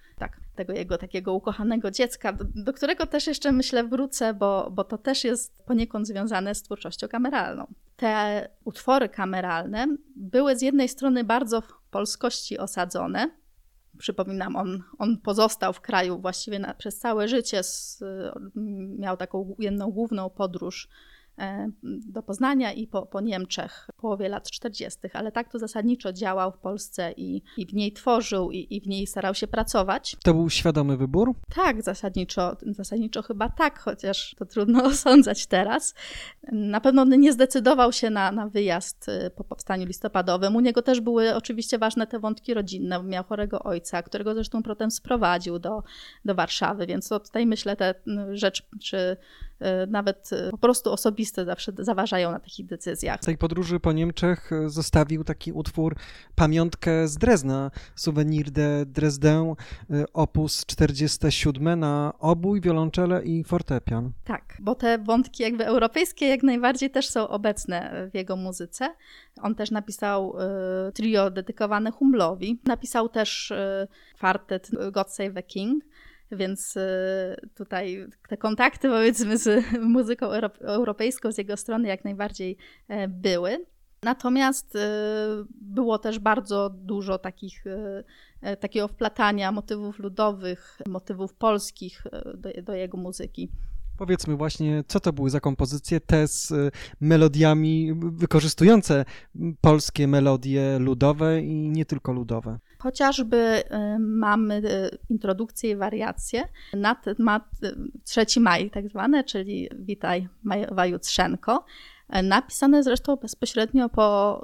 tego 0.56 0.74
jego 0.74 0.98
takiego 0.98 1.34
ukochanego 1.34 1.92
dziecka, 1.92 2.34
do, 2.34 2.46
do, 2.56 2.74
którego 2.74 3.06
też 3.06 3.28
jeszcze 3.28 3.52
myślę 3.52 3.84
wrócę, 3.84 4.34
bo, 4.34 4.72
bo 4.72 4.84
to 4.84 4.98
też 4.98 5.24
jest 5.24 5.64
poniekąd 5.66 6.08
związane 6.08 6.56
z 6.56 6.64
twórczością 6.64 7.08
kameralną. 7.08 7.68
Te 7.98 8.50
utwory 8.64 9.10
kameralne 9.10 9.88
były 10.16 10.56
z 10.56 10.62
jednej 10.62 10.90
strony 10.90 11.24
bardzo 11.24 11.62
w 11.62 11.82
polskości 11.92 12.58
osadzone. 12.58 13.32
Przypominam, 13.98 14.56
on, 14.56 14.84
on 14.98 15.18
pozostał 15.18 15.74
w 15.74 15.82
kraju 15.82 16.20
właściwie 16.20 16.60
na, 16.60 16.74
przez 16.74 17.00
całe 17.00 17.28
życie, 17.28 17.64
z, 17.64 18.04
miał 19.00 19.18
taką 19.18 19.56
jedną 19.60 19.92
główną 19.92 20.30
podróż 20.30 20.90
E, 21.40 21.70
do 21.84 22.24
Poznania 22.24 22.74
i 22.74 22.88
po, 22.88 23.06
po 23.06 23.22
Niemczech 23.22 23.90
połowie 24.06 24.30
lat 24.30 24.52
40., 24.52 25.00
ale 25.14 25.32
tak 25.32 25.52
to 25.52 25.60
zasadniczo 25.60 26.14
działał 26.14 26.52
w 26.52 26.58
Polsce 26.58 27.12
i, 27.18 27.42
i 27.58 27.66
w 27.66 27.74
niej 27.74 27.92
tworzył 27.92 28.52
i, 28.52 28.68
i 28.70 28.82
w 28.82 28.88
niej 28.88 29.08
starał 29.08 29.34
się 29.36 29.48
pracować. 29.48 30.16
To 30.24 30.34
był 30.34 30.50
świadomy 30.50 30.98
wybór? 30.98 31.34
Tak, 31.56 31.82
zasadniczo, 31.82 32.58
zasadniczo 32.66 33.22
chyba 33.22 33.50
tak, 33.50 33.80
chociaż 33.80 34.36
to 34.38 34.46
trudno 34.46 34.84
osądzać 34.94 35.48
teraz. 35.48 35.94
Na 36.52 36.82
pewno 36.82 37.06
nie 37.06 37.34
zdecydował 37.34 37.92
się 37.92 38.10
na, 38.10 38.32
na 38.32 38.48
wyjazd 38.48 39.10
y, 39.10 39.32
po 39.36 39.44
powstaniu 39.44 39.86
listopadowym. 39.86 40.56
U 40.56 40.60
niego 40.60 40.82
też 40.82 41.02
były 41.02 41.36
oczywiście 41.36 41.78
ważne 41.78 42.08
te 42.08 42.20
wątki 42.20 42.54
rodzinne. 42.54 43.04
Miał 43.04 43.24
chorego 43.24 43.60
ojca, 43.60 44.04
którego 44.04 44.34
zresztą 44.34 44.64
potem 44.64 44.92
sprowadził 44.92 45.60
do, 45.60 45.84
do 46.26 46.36
Warszawy, 46.36 46.88
więc 46.88 47.10
to 47.10 47.20
tutaj 47.20 47.46
myślę 47.46 47.76
te 47.76 47.90
y, 47.92 48.38
rzecz, 48.38 48.64
czy 48.82 49.18
E, 49.60 49.88
nawet 49.88 50.30
po 50.52 50.58
prostu 50.58 50.92
osobiste 50.92 51.46
zawsze 51.46 51.72
zaważają 51.80 52.32
na 52.32 52.40
takich 52.40 52.66
decyzjach. 52.66 53.22
W 53.22 53.26
tej 53.26 53.38
podróży 53.38 53.80
po 53.80 53.92
Niemczech 53.96 54.52
zostawił 54.68 55.24
taki 55.24 55.52
utwór, 55.52 55.96
pamiątkę 56.36 57.08
z 57.08 57.18
Drezna, 57.18 57.72
Souvenir 57.96 58.52
de 58.52 58.86
Dresden, 58.86 59.56
opus 60.14 60.66
47 60.66 61.80
na 61.80 62.14
obój, 62.20 62.62
wiolonczele 62.62 63.24
i 63.24 63.44
fortepian. 63.44 64.12
Tak, 64.24 64.58
bo 64.60 64.76
te 64.76 64.98
wątki 64.98 65.44
jakby 65.44 65.66
europejskie 65.66 66.28
jak 66.28 66.44
najbardziej 66.44 66.90
też 66.90 67.10
są 67.10 67.28
obecne 67.28 68.08
w 68.12 68.16
jego 68.16 68.36
muzyce. 68.36 68.96
On 69.42 69.56
też 69.56 69.72
napisał 69.72 70.36
trio 70.94 71.32
dedykowane 71.32 71.92
Humblowi. 71.92 72.60
Napisał 72.66 73.10
też 73.10 73.54
kwartet 74.16 74.72
God 74.92 75.12
Save 75.12 75.34
the 75.34 75.44
King 75.44 75.84
więc 76.32 76.78
y, 76.78 76.82
tutaj 77.56 78.08
te 78.30 78.38
kontakty 78.38 78.90
powiedzmy 78.90 79.38
z 79.38 79.66
muzyką 79.82 80.28
europejską 80.62 81.32
z 81.32 81.38
jego 81.38 81.58
strony 81.58 81.88
jak 81.88 82.04
najbardziej 82.04 82.58
e, 82.88 83.08
były. 83.08 83.66
Natomiast 84.06 84.76
y, 84.76 84.80
było 85.62 86.00
też 86.00 86.20
bardzo 86.20 86.70
dużo 86.70 87.18
takich, 87.18 87.68
y, 87.68 88.04
e, 88.42 88.58
takiego 88.58 88.88
wplatania 88.88 89.52
motywów 89.52 90.00
ludowych, 90.00 90.82
motywów 90.88 91.34
polskich 91.34 92.04
do, 92.38 92.50
do 92.64 92.74
jego 92.74 92.98
muzyki. 92.98 93.50
Powiedzmy 93.98 94.36
właśnie, 94.36 94.84
co 94.88 95.00
to 95.00 95.14
były 95.14 95.30
za 95.30 95.40
kompozycje, 95.40 96.00
te 96.00 96.28
z 96.28 96.54
melodiami 97.02 97.94
wykorzystujące 97.96 99.06
polskie 99.62 100.08
melodie 100.08 100.80
ludowe 100.80 101.42
i 101.42 101.70
nie 101.70 101.86
tylko 101.86 102.14
ludowe. 102.14 102.60
Chociażby 102.80 103.38
y, 103.38 104.00
mamy 104.00 104.56
y, 104.56 104.98
introdukcję 105.10 105.72
i 105.72 105.76
wariacje 105.76 106.44
na 106.74 106.96
temat 106.96 107.44
3 108.04 108.22
y, 108.22 108.40
maj 108.40 108.72
tak 108.72 108.90
zwane, 108.90 109.24
czyli 109.24 109.70
Witaj 109.80 110.28
Majowa 110.44 110.86
Jutrzenko, 110.86 111.66
napisane 112.10 112.84
zresztą 112.84 113.16
bezpośrednio 113.16 113.90
po 113.90 114.44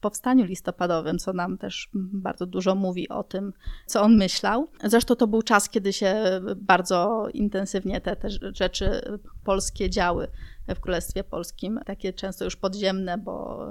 powstaniu 0.00 0.44
listopadowym, 0.44 1.18
co 1.18 1.32
nam 1.32 1.58
też 1.58 1.88
bardzo 1.94 2.46
dużo 2.46 2.74
mówi 2.74 3.08
o 3.08 3.22
tym, 3.22 3.52
co 3.86 4.02
on 4.02 4.16
myślał. 4.16 4.68
Zresztą 4.84 5.16
to 5.16 5.26
był 5.26 5.42
czas, 5.42 5.68
kiedy 5.68 5.92
się 5.92 6.40
bardzo 6.56 7.28
intensywnie 7.34 8.00
te, 8.00 8.16
te 8.16 8.28
rzeczy 8.54 9.18
polskie 9.44 9.90
działy 9.90 10.28
w 10.68 10.80
Królestwie 10.80 11.24
Polskim, 11.24 11.80
takie 11.86 12.12
często 12.12 12.44
już 12.44 12.56
podziemne, 12.56 13.18
bo, 13.18 13.66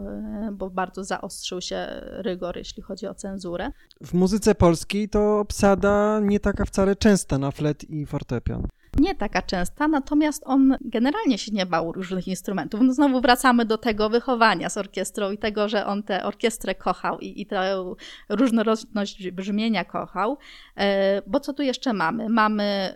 bo 0.52 0.70
bardzo 0.70 1.04
zaostrzył 1.04 1.62
się 1.62 1.88
rygor, 2.02 2.58
jeśli 2.58 2.84
chodzi 2.84 3.08
o 3.08 3.14
cenzurę. 3.14 3.72
W 4.04 4.14
muzyce 4.14 4.56
polskiej 4.56 5.10
to 5.10 5.40
obsada 5.40 6.20
nie 6.20 6.40
taka 6.40 6.66
wcale 6.66 6.96
częsta 6.96 7.38
na 7.38 7.52
flet 7.52 7.90
i 7.90 8.06
fortepian. 8.06 8.68
Nie 9.00 9.16
taka 9.16 9.42
częsta, 9.42 9.88
natomiast 9.88 10.44
on 10.46 10.78
generalnie 10.82 11.38
się 11.38 11.52
nie 11.52 11.66
bał 11.66 11.92
różnych 11.92 12.28
instrumentów. 12.28 12.82
No 12.82 12.94
znowu 12.94 13.22
wracamy 13.22 13.66
do 13.66 13.78
tego 13.78 14.10
wychowania 14.10 14.70
z 14.70 14.78
orkiestrą 14.78 15.32
i 15.32 15.38
tego, 15.38 15.70
że 15.70 15.86
on 15.86 16.04
tę 16.04 16.24
orkiestrę 16.24 16.76
kochał 16.76 17.20
i, 17.20 17.42
i 17.42 17.46
tę 17.46 17.86
różnorodność 18.30 19.32
brzmienia 19.32 19.86
kochał. 19.86 20.38
E, 20.78 21.22
bo 21.28 21.40
co 21.40 21.54
tu 21.54 21.64
jeszcze 21.64 21.94
mamy? 21.94 22.30
Mamy 22.30 22.64
e, 22.64 22.96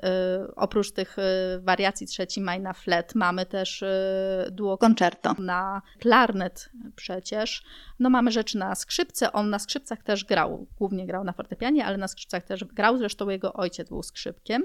oprócz 0.55 0.91
tych 0.91 1.19
e, 1.19 1.60
wariacji 1.60 2.07
trzeci 2.07 2.41
maj 2.41 2.62
na 2.62 2.73
flet, 2.73 3.15
mamy 3.15 3.45
też 3.45 3.83
duo 4.51 4.77
concerto 4.77 5.36
na 5.39 5.81
klarnet 5.99 6.69
przecież. 6.95 7.63
No 7.99 8.10
mamy 8.10 8.31
rzeczy 8.31 8.57
na 8.57 8.75
skrzypce, 8.75 9.31
on 9.31 9.49
na 9.49 9.60
skrzypcach 9.60 10.03
też 10.03 10.25
grał, 10.25 10.67
głównie 10.77 11.07
grał 11.07 11.23
na 11.23 11.33
fortepianie, 11.33 11.86
ale 11.86 11.97
na 11.97 12.07
skrzypcach 12.07 12.43
też 12.43 12.65
grał, 12.65 12.97
zresztą 12.97 13.29
jego 13.29 13.53
ojciec 13.53 13.89
był 13.89 14.03
skrzypkiem 14.03 14.63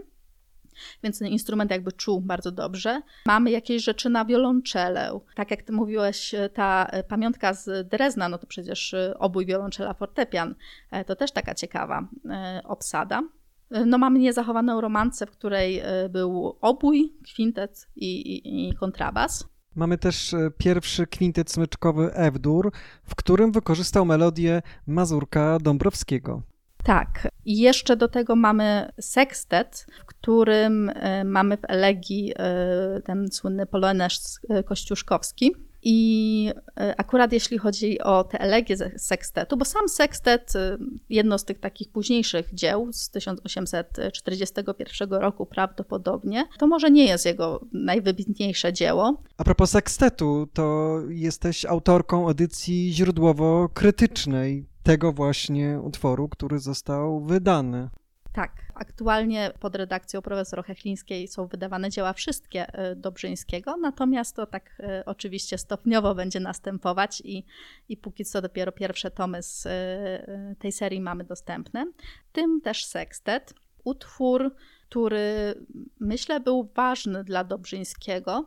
więc 1.03 1.19
ten 1.19 1.29
instrument 1.29 1.71
jakby 1.71 1.93
czuł 1.93 2.21
bardzo 2.21 2.53
dobrze. 2.53 3.03
Mamy 3.27 3.51
jakieś 3.51 3.85
rzeczy 3.85 4.11
na 4.11 4.25
wiolonczelę. 4.25 5.21
Tak 5.35 5.51
jak 5.51 5.63
ty 5.63 5.73
mówiłeś, 5.73 6.35
ta 6.55 6.91
pamiątka 7.09 7.55
z 7.55 7.89
Drezna, 7.89 8.29
no 8.29 8.39
to 8.39 8.47
przecież 8.47 8.95
obój 9.19 9.47
wiolonczela 9.47 9.95
fortepian, 9.95 10.55
e, 10.91 11.05
to 11.05 11.17
też 11.17 11.33
taka 11.33 11.55
ciekawa 11.55 12.09
e, 12.31 12.61
obsada. 12.65 13.23
E, 13.71 13.87
no 13.87 13.99
mamy 13.99 14.19
niezachowaną 14.19 14.81
romancę, 14.81 15.27
w 15.27 15.31
której 15.31 15.83
był 16.11 16.59
obój, 16.61 17.13
kwintet 17.33 17.89
i, 17.97 18.21
i, 18.21 18.69
i 18.69 18.75
kontrabas. 18.75 19.49
Mamy 19.75 19.99
też 19.99 20.35
pierwszy 20.59 21.07
kwintet 21.07 21.51
smyczkowy 21.51 22.15
F-dur, 22.15 22.73
w 23.05 23.15
którym 23.15 23.53
wykorzystał 23.53 24.05
melodię 24.05 24.63
Mazurka 24.87 25.59
Dąbrowskiego. 25.59 26.43
Tak. 26.85 27.29
I 27.45 27.59
jeszcze 27.59 27.97
do 27.97 28.09
tego 28.09 28.37
mamy 28.37 28.93
sekstet, 29.01 29.87
w 30.01 30.05
którym 30.05 30.91
e, 30.95 31.25
mamy 31.25 31.57
w 31.57 31.65
elegii 31.69 32.33
e, 32.37 33.01
ten 33.05 33.33
słynny 33.33 33.67
polonez 33.67 34.41
e, 34.49 34.63
kościuszkowski. 34.63 35.55
I 35.85 36.51
akurat 36.97 37.33
jeśli 37.33 37.59
chodzi 37.59 38.01
o 38.01 38.25
tę 38.25 38.41
elegię 38.41 38.77
sekstetu, 38.99 39.57
bo 39.57 39.65
sam 39.65 39.89
sekstet, 39.89 40.53
jedno 41.09 41.39
z 41.39 41.45
tych 41.45 41.61
takich 41.61 41.93
późniejszych 41.93 42.55
dzieł 42.55 42.89
z 42.93 43.11
1841 43.11 45.11
roku 45.11 45.47
prawdopodobnie, 45.47 46.45
to 46.59 46.67
może 46.67 46.91
nie 46.91 47.05
jest 47.05 47.27
jego 47.27 47.67
najwybitniejsze 47.73 48.73
dzieło. 48.73 49.23
A 49.37 49.45
propos 49.45 49.71
sekstetu, 49.71 50.49
to 50.53 50.99
jesteś 51.09 51.65
autorką 51.65 52.29
edycji 52.29 52.93
źródłowo-krytycznej 52.93 54.72
tego 54.83 55.13
właśnie 55.13 55.81
utworu, 55.81 56.29
który 56.29 56.59
został 56.59 57.21
wydany. 57.21 57.89
Tak, 58.33 58.53
aktualnie 58.75 59.53
pod 59.61 59.77
redakcją 59.77 60.23
profesora 60.23 60.63
Hechlińskiej 60.63 61.29
są 61.29 61.47
wydawane 61.47 61.91
dzieła 61.91 62.13
wszystkie 62.13 62.75
e, 62.75 62.97
Dobrzyńskiego, 62.97 63.77
natomiast 63.77 64.37
to 64.37 64.47
tak 64.47 64.81
e, 64.81 65.03
oczywiście 65.07 65.59
stopniowo 65.59 66.15
będzie 66.15 66.41
następować 66.41 67.23
i, 67.25 67.45
i 67.89 67.97
póki 67.97 68.25
co 68.25 68.43
dopiero 68.43 68.73
pierwsze 68.73 69.11
tomy 69.11 69.43
z 69.43 69.67
e, 69.67 70.55
tej 70.59 70.73
serii 70.73 71.01
mamy 71.01 71.25
dostępne. 71.25 71.87
Tym 72.33 72.61
też 72.61 72.85
sekstet, 72.85 73.55
utwór, 73.85 74.55
który 74.89 75.55
myślę 76.01 76.41
był 76.41 76.71
ważny 76.75 77.25
dla 77.25 77.45
Dobrzyńskiego, 77.45 78.47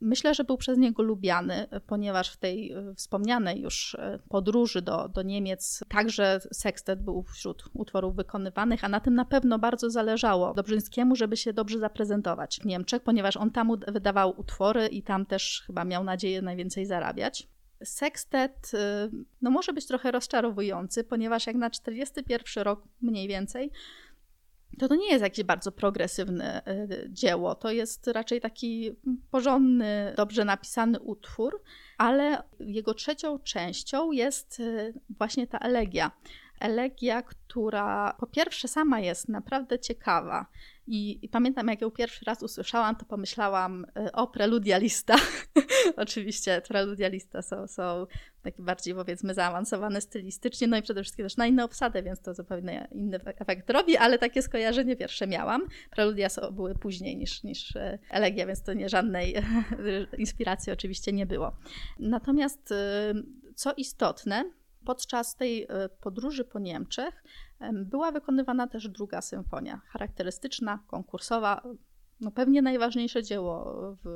Myślę, 0.00 0.34
że 0.34 0.44
był 0.44 0.56
przez 0.56 0.78
niego 0.78 1.02
lubiany, 1.02 1.66
ponieważ 1.86 2.30
w 2.32 2.36
tej 2.36 2.72
e, 2.72 2.94
wspomnianej 2.94 3.60
już 3.60 3.94
e, 3.94 4.18
podróży 4.28 4.82
do, 4.82 5.08
do 5.08 5.22
Niemiec 5.22 5.84
także 5.88 6.40
sekstet 6.52 7.02
był 7.02 7.22
wśród 7.22 7.64
utworów 7.74 8.16
wykonywanych, 8.16 8.84
a 8.84 8.88
na 8.88 9.00
tym 9.00 9.14
na 9.14 9.24
pewno 9.24 9.58
bardzo 9.58 9.90
zależało 9.90 10.54
Dobrzyńskiemu, 10.54 11.16
żeby 11.16 11.36
się 11.36 11.52
dobrze 11.52 11.78
zaprezentować 11.78 12.60
w 12.62 12.66
Niemczech, 12.66 13.02
ponieważ 13.02 13.36
on 13.36 13.50
tam 13.50 13.70
wydawał 13.88 14.40
utwory 14.40 14.86
i 14.86 15.02
tam 15.02 15.26
też 15.26 15.62
chyba 15.66 15.84
miał 15.84 16.04
nadzieję 16.04 16.42
najwięcej 16.42 16.86
zarabiać. 16.86 17.48
Sekstet 17.84 18.70
e, 18.74 19.08
no, 19.42 19.50
może 19.50 19.72
być 19.72 19.86
trochę 19.86 20.10
rozczarowujący, 20.10 21.04
ponieważ 21.04 21.46
jak 21.46 21.56
na 21.56 21.70
41 21.70 22.64
rok 22.64 22.82
mniej 23.00 23.28
więcej 23.28 23.70
to 24.78 24.88
to 24.88 24.94
nie 24.94 25.10
jest 25.10 25.22
jakieś 25.22 25.44
bardzo 25.44 25.72
progresywne 25.72 26.62
y, 26.68 27.06
dzieło. 27.10 27.54
To 27.54 27.70
jest 27.70 28.06
raczej 28.06 28.40
taki 28.40 28.96
porządny, 29.30 30.14
dobrze 30.16 30.44
napisany 30.44 31.00
utwór, 31.00 31.62
ale 31.98 32.42
jego 32.60 32.94
trzecią 32.94 33.38
częścią 33.38 34.12
jest 34.12 34.60
y, 34.60 34.94
właśnie 35.18 35.46
ta 35.46 35.58
elegia. 35.58 36.10
Elegia, 36.60 37.22
która 37.22 38.16
po 38.20 38.26
pierwsze 38.26 38.68
sama 38.68 39.00
jest 39.00 39.28
naprawdę 39.28 39.78
ciekawa. 39.78 40.46
I, 40.90 41.24
I, 41.24 41.28
pamiętam, 41.28 41.68
jak 41.68 41.80
ją 41.80 41.90
pierwszy 41.90 42.24
raz 42.24 42.42
usłyszałam, 42.42 42.96
to 42.96 43.04
pomyślałam 43.04 43.86
y, 44.06 44.12
o 44.12 44.26
preludialista. 44.26 45.16
Oczywiście 45.96 46.62
preludialista 46.68 47.42
są, 47.42 47.66
są 47.66 48.06
takie 48.42 48.62
bardziej, 48.62 48.94
powiedzmy, 48.94 49.34
zaawansowane 49.34 50.00
stylistycznie, 50.00 50.66
no 50.66 50.76
i 50.76 50.82
przede 50.82 51.02
wszystkim 51.02 51.26
też 51.26 51.36
na 51.36 51.46
inne 51.46 51.64
obsadę, 51.64 52.02
więc 52.02 52.20
to 52.20 52.34
zupełnie 52.34 52.88
inny 52.92 53.20
efekt 53.24 53.70
robi, 53.70 53.96
ale 53.96 54.18
takie 54.18 54.42
skojarzenie 54.42 54.96
pierwsze 54.96 55.26
miałam. 55.26 55.62
Preludia 55.90 56.28
były 56.52 56.74
później 56.74 57.16
niż, 57.16 57.42
niż 57.42 57.76
y, 57.76 57.98
Elegia, 58.10 58.46
więc 58.46 58.62
to 58.62 58.72
nie 58.72 58.88
żadnej 58.88 59.34
inspiracji 60.18 60.72
oczywiście 60.72 61.12
nie 61.12 61.26
było. 61.26 61.56
Natomiast 61.98 62.70
y, 62.70 62.74
co 63.54 63.72
istotne, 63.76 64.44
podczas 64.88 65.36
tej 65.36 65.66
podróży 66.00 66.44
po 66.44 66.58
Niemczech 66.58 67.24
była 67.72 68.12
wykonywana 68.12 68.66
też 68.66 68.88
druga 68.88 69.22
symfonia, 69.22 69.80
charakterystyczna, 69.86 70.78
konkursowa, 70.86 71.62
no 72.20 72.30
pewnie 72.30 72.62
najważniejsze 72.62 73.22
dzieło 73.22 73.66
w, 74.04 74.08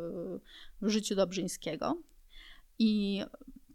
w 0.82 0.88
życiu 0.88 1.14
Dobrzyńskiego. 1.14 1.98
I 2.78 3.22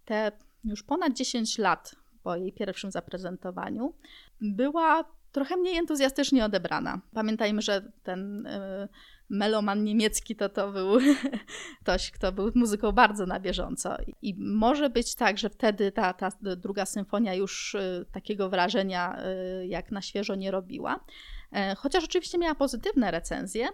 te 0.05 0.31
już 0.63 0.83
ponad 0.83 1.13
10 1.13 1.57
lat 1.57 1.95
po 2.23 2.35
jej 2.35 2.53
pierwszym 2.53 2.91
zaprezentowaniu 2.91 3.93
była 4.41 5.03
trochę 5.31 5.57
mniej 5.57 5.77
entuzjastycznie 5.77 6.45
odebrana. 6.45 7.01
Pamiętajmy, 7.13 7.61
że 7.61 7.91
ten 8.03 8.47
y, 8.47 8.87
meloman 9.29 9.83
niemiecki 9.83 10.35
to, 10.35 10.49
to 10.49 10.71
był 10.71 10.99
ktoś, 11.81 12.11
kto 12.11 12.31
był 12.31 12.51
muzyką 12.55 12.91
bardzo 12.91 13.25
na 13.25 13.39
bieżąco. 13.39 13.97
I 14.21 14.35
może 14.39 14.89
być 14.89 15.15
tak, 15.15 15.37
że 15.37 15.49
wtedy 15.49 15.91
ta, 15.91 16.13
ta 16.13 16.29
druga 16.41 16.85
symfonia 16.85 17.33
już 17.33 17.75
y, 17.75 18.05
takiego 18.11 18.49
wrażenia 18.49 19.19
y, 19.61 19.67
jak 19.67 19.91
na 19.91 20.01
świeżo 20.01 20.35
nie 20.35 20.51
robiła. 20.51 21.05
E, 21.51 21.75
chociaż 21.75 22.03
oczywiście 22.03 22.37
miała 22.37 22.55
pozytywne 22.55 23.11
recenzje, 23.11 23.67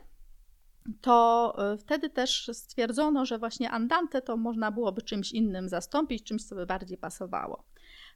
to 1.02 1.56
y, 1.74 1.78
wtedy 1.78 2.10
też 2.10 2.50
stwierdzono, 2.54 3.26
że 3.26 3.38
właśnie 3.38 3.72
Andante 3.72 4.22
to 4.22 4.38
można 4.38 4.72
byłoby 4.72 5.02
czymś 5.02 5.32
innym 5.32 5.70
zastąpić, 5.70 6.24
czymś, 6.24 6.44
co 6.44 6.56
by 6.56 6.66
bardziej 6.66 6.98
pasowało. 6.98 7.63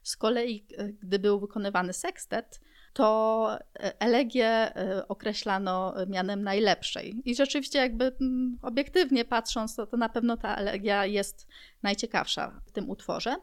Z 0.02 0.16
kolei, 0.16 0.66
gdy 1.00 1.18
był 1.18 1.40
wykonywany 1.40 1.92
sekstet, 1.92 2.60
to 2.98 3.48
e, 3.80 4.00
elegię 4.00 4.46
e, 4.46 5.08
określano 5.08 5.94
mianem 6.08 6.42
najlepszej. 6.42 7.22
I 7.24 7.34
rzeczywiście, 7.34 7.78
jakby 7.78 8.12
mm, 8.20 8.58
obiektywnie 8.62 9.24
patrząc, 9.24 9.76
to, 9.76 9.86
to 9.86 9.96
na 9.96 10.08
pewno 10.08 10.36
ta 10.36 10.56
elegia 10.56 11.06
jest 11.06 11.46
najciekawsza 11.82 12.60
w 12.66 12.72
tym 12.72 12.90
utworze. 12.90 13.36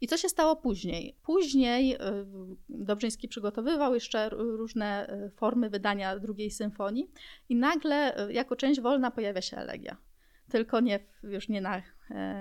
I 0.00 0.06
co 0.06 0.16
się 0.16 0.28
stało 0.28 0.56
później? 0.56 1.16
Później 1.22 1.94
e, 1.94 1.98
Dobrzyński 2.68 3.28
przygotowywał 3.28 3.94
jeszcze 3.94 4.28
różne 4.28 5.18
formy 5.36 5.70
wydania 5.70 6.18
drugiej 6.18 6.50
symfonii 6.50 7.10
i 7.48 7.56
nagle 7.56 8.28
jako 8.30 8.56
część 8.56 8.80
wolna 8.80 9.10
pojawia 9.10 9.42
się 9.42 9.56
elegia. 9.56 9.96
Tylko 10.50 10.80
nie, 10.80 11.00
już 11.22 11.48
nie 11.48 11.60
na 11.60 11.82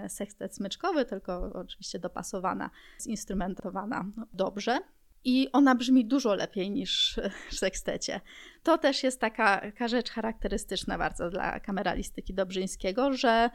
sekstet 0.08 0.56
smyczkowy, 0.56 1.06
tylko 1.06 1.52
oczywiście 1.54 2.00
dopasowana, 2.00 2.70
zinstrumentowana 3.02 4.06
dobrze 4.34 4.80
i 5.24 5.50
ona 5.52 5.76
brzmi 5.76 6.06
dużo 6.06 6.36
lepiej 6.36 6.72
niż 6.72 7.20
w 7.50 7.56
sekstecie. 7.56 8.22
To 8.64 8.78
też 8.78 9.04
jest 9.04 9.22
taka, 9.22 9.62
rzecz 9.86 10.10
charakterystyczna 10.10 10.98
bardzo 10.98 11.30
dla 11.30 11.60
kameralistyki 11.60 12.34
Dobrzyńskiego, 12.34 13.14
że 13.14 13.50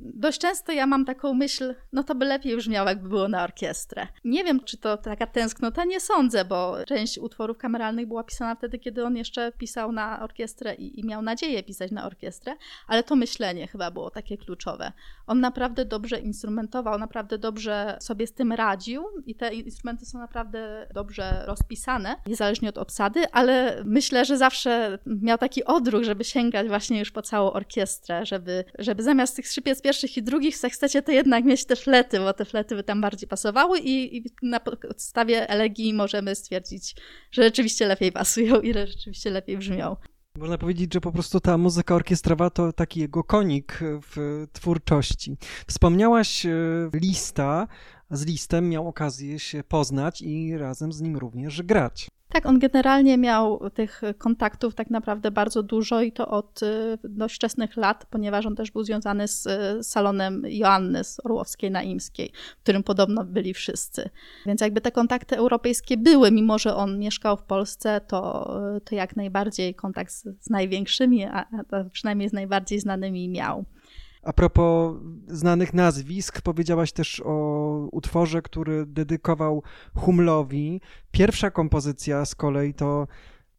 dość 0.00 0.38
często 0.38 0.72
ja 0.72 0.86
mam 0.86 1.04
taką 1.04 1.34
myśl, 1.34 1.74
no 1.92 2.04
to 2.04 2.14
by 2.14 2.24
lepiej 2.24 2.56
brzmiało, 2.56 2.88
jakby 2.88 3.08
było 3.08 3.28
na 3.28 3.44
orkiestrę. 3.44 4.06
Nie 4.24 4.44
wiem, 4.44 4.64
czy 4.64 4.76
to 4.76 4.96
taka 4.96 5.26
tęsknota, 5.26 5.84
nie 5.84 6.00
sądzę, 6.00 6.44
bo 6.44 6.76
część 6.86 7.18
utworów 7.18 7.58
kameralnych 7.58 8.06
była 8.06 8.24
pisana 8.24 8.54
wtedy, 8.54 8.78
kiedy 8.78 9.04
on 9.04 9.16
jeszcze 9.16 9.52
pisał 9.52 9.92
na 9.92 10.22
orkiestrę 10.22 10.74
i, 10.74 11.00
i 11.00 11.06
miał 11.06 11.22
nadzieję 11.22 11.62
pisać 11.62 11.90
na 11.90 12.06
orkiestrę, 12.06 12.56
ale 12.86 13.02
to 13.02 13.16
myślenie 13.16 13.66
chyba 13.66 13.90
było 13.90 14.10
takie 14.10 14.38
kluczowe. 14.38 14.92
On 15.26 15.40
naprawdę 15.40 15.84
dobrze 15.84 16.18
instrumentował, 16.18 16.98
naprawdę 16.98 17.38
dobrze 17.38 17.96
sobie 18.00 18.26
z 18.26 18.32
tym 18.32 18.52
radził 18.52 19.04
i 19.26 19.34
te 19.34 19.54
instrumenty 19.54 20.06
są 20.06 20.18
naprawdę 20.18 20.88
dobrze 20.94 21.42
rozpisane, 21.46 22.16
niezależnie 22.26 22.68
od 22.68 22.78
obsady, 22.78 23.30
ale 23.32 23.82
myślę, 23.84 24.24
że 24.24 24.38
zawsze 24.38 24.98
miał 25.06 25.38
taki 25.38 25.64
odruch, 25.64 26.04
żeby 26.04 26.24
sięgać 26.24 26.68
właśnie 26.68 26.98
już 26.98 27.10
po 27.10 27.22
całą 27.22 27.52
orkiestrę, 27.52 28.26
żeby, 28.26 28.64
żeby 28.78 29.02
zamiast 29.02 29.36
tych 29.36 29.48
skrzypiec 29.48 29.82
pierwszych 29.90 30.16
i 30.16 30.22
drugich 30.22 30.56
sekstecie 30.56 31.02
to 31.02 31.12
jednak 31.12 31.44
mieć 31.44 31.64
te 31.64 31.76
flety, 31.76 32.18
bo 32.18 32.32
te 32.32 32.44
flety 32.44 32.76
by 32.76 32.84
tam 32.84 33.00
bardziej 33.00 33.28
pasowały 33.28 33.78
i, 33.78 34.16
i 34.16 34.24
na 34.42 34.60
podstawie 34.60 35.48
elegii 35.48 35.94
możemy 35.94 36.34
stwierdzić, 36.34 36.94
że 37.32 37.42
rzeczywiście 37.42 37.86
lepiej 37.86 38.12
pasują 38.12 38.60
i 38.60 38.74
że 38.74 38.86
rzeczywiście 38.86 39.30
lepiej 39.30 39.58
brzmią. 39.58 39.96
Można 40.38 40.58
powiedzieć, 40.58 40.94
że 40.94 41.00
po 41.00 41.12
prostu 41.12 41.40
ta 41.40 41.58
muzyka 41.58 41.94
orkiestrowa 41.94 42.50
to 42.50 42.72
taki 42.72 43.00
jego 43.00 43.24
konik 43.24 43.80
w 43.82 44.46
twórczości. 44.52 45.36
Wspomniałaś 45.66 46.46
e, 46.46 46.50
lista, 46.94 47.66
z 48.10 48.26
listem 48.26 48.68
miał 48.68 48.88
okazję 48.88 49.38
się 49.38 49.64
poznać 49.64 50.22
i 50.22 50.58
razem 50.58 50.92
z 50.92 51.00
nim 51.00 51.16
również 51.16 51.62
grać. 51.62 52.08
Tak, 52.32 52.46
on 52.46 52.58
generalnie 52.58 53.18
miał 53.18 53.70
tych 53.70 54.02
kontaktów 54.18 54.74
tak 54.74 54.90
naprawdę 54.90 55.30
bardzo 55.30 55.62
dużo 55.62 56.00
i 56.02 56.12
to 56.12 56.28
od 56.28 56.62
y, 56.62 56.98
dość 57.04 57.34
wczesnych 57.34 57.76
lat, 57.76 58.06
ponieważ 58.10 58.46
on 58.46 58.56
też 58.56 58.70
był 58.70 58.84
związany 58.84 59.28
z 59.28 59.46
y, 59.46 59.84
salonem 59.84 60.42
Joanny 60.46 61.04
z 61.04 61.20
Orłowskiej 61.24 61.70
na 61.70 61.82
Imskiej, 61.82 62.32
w 62.58 62.62
którym 62.62 62.82
podobno 62.82 63.24
byli 63.24 63.54
wszyscy. 63.54 64.10
Więc 64.46 64.60
jakby 64.60 64.80
te 64.80 64.92
kontakty 64.92 65.36
europejskie 65.36 65.96
były, 65.96 66.30
mimo 66.30 66.58
że 66.58 66.76
on 66.76 66.98
mieszkał 66.98 67.36
w 67.36 67.42
Polsce, 67.42 68.00
to, 68.00 68.50
y, 68.76 68.80
to 68.80 68.94
jak 68.94 69.16
najbardziej 69.16 69.74
kontakt 69.74 70.12
z, 70.12 70.22
z 70.40 70.50
największymi, 70.50 71.24
a, 71.24 71.46
a 71.70 71.84
przynajmniej 71.92 72.28
z 72.28 72.32
najbardziej 72.32 72.80
znanymi 72.80 73.28
miał. 73.28 73.64
A 74.22 74.32
propos 74.32 74.96
znanych 75.26 75.74
nazwisk, 75.74 76.42
powiedziałaś 76.42 76.92
też 76.92 77.22
o 77.24 77.88
utworze, 77.92 78.42
który 78.42 78.86
dedykował 78.86 79.62
Humlowi. 79.94 80.80
Pierwsza 81.10 81.50
kompozycja 81.50 82.24
z 82.24 82.34
kolei 82.34 82.74
to 82.74 83.06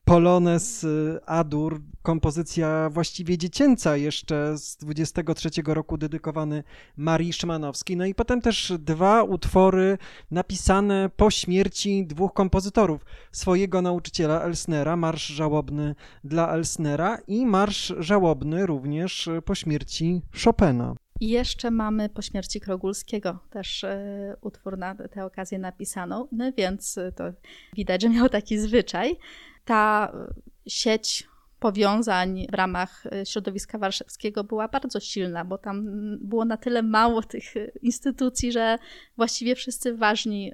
Polones 0.05 0.83
y, 0.83 1.19
Adur, 1.25 1.81
kompozycja 2.01 2.89
właściwie 2.89 3.37
dziecięca 3.37 3.97
jeszcze 3.97 4.57
z 4.57 4.77
23 4.77 5.49
roku 5.65 5.97
dedykowany 5.97 6.63
Marii 6.97 7.33
Szymanowskiej. 7.33 7.97
No 7.97 8.05
i 8.05 8.15
potem 8.15 8.41
też 8.41 8.73
dwa 8.79 9.23
utwory 9.23 9.97
napisane 10.31 11.09
po 11.15 11.31
śmierci 11.31 12.07
dwóch 12.07 12.33
kompozytorów. 12.33 13.05
Swojego 13.31 13.81
nauczyciela 13.81 14.41
Elsnera, 14.41 14.95
Marsz 14.95 15.27
Żałobny 15.27 15.95
dla 16.23 16.53
Elsnera 16.53 17.17
i 17.27 17.45
Marsz 17.45 17.93
Żałobny 17.99 18.65
również 18.65 19.29
po 19.45 19.55
śmierci 19.55 20.21
Chopina. 20.43 20.95
I 21.19 21.29
jeszcze 21.29 21.71
mamy 21.71 22.09
po 22.09 22.21
śmierci 22.21 22.61
Krogulskiego 22.61 23.39
też 23.49 23.83
y, 23.83 24.35
utwór 24.41 24.77
na 24.77 24.95
tę 24.95 25.25
okazję 25.25 25.59
napisano, 25.59 26.27
no 26.31 26.51
więc 26.57 26.99
to 27.15 27.23
widać, 27.75 28.01
że 28.01 28.09
miał 28.09 28.29
taki 28.29 28.59
zwyczaj 28.59 29.17
ta 29.65 30.13
sieć 30.67 31.31
powiązań 31.61 32.45
w 32.51 32.53
ramach 32.53 33.03
e, 33.05 33.25
środowiska 33.25 33.77
warszawskiego 33.77 34.43
była 34.43 34.67
bardzo 34.67 34.99
silna, 34.99 35.45
bo 35.45 35.57
tam 35.57 35.85
było 36.21 36.45
na 36.45 36.57
tyle 36.57 36.83
mało 36.83 37.23
tych 37.33 37.57
e, 37.57 37.71
instytucji, 37.81 38.51
że 38.51 38.77
właściwie 39.17 39.55
wszyscy 39.55 39.97
ważni 39.97 40.51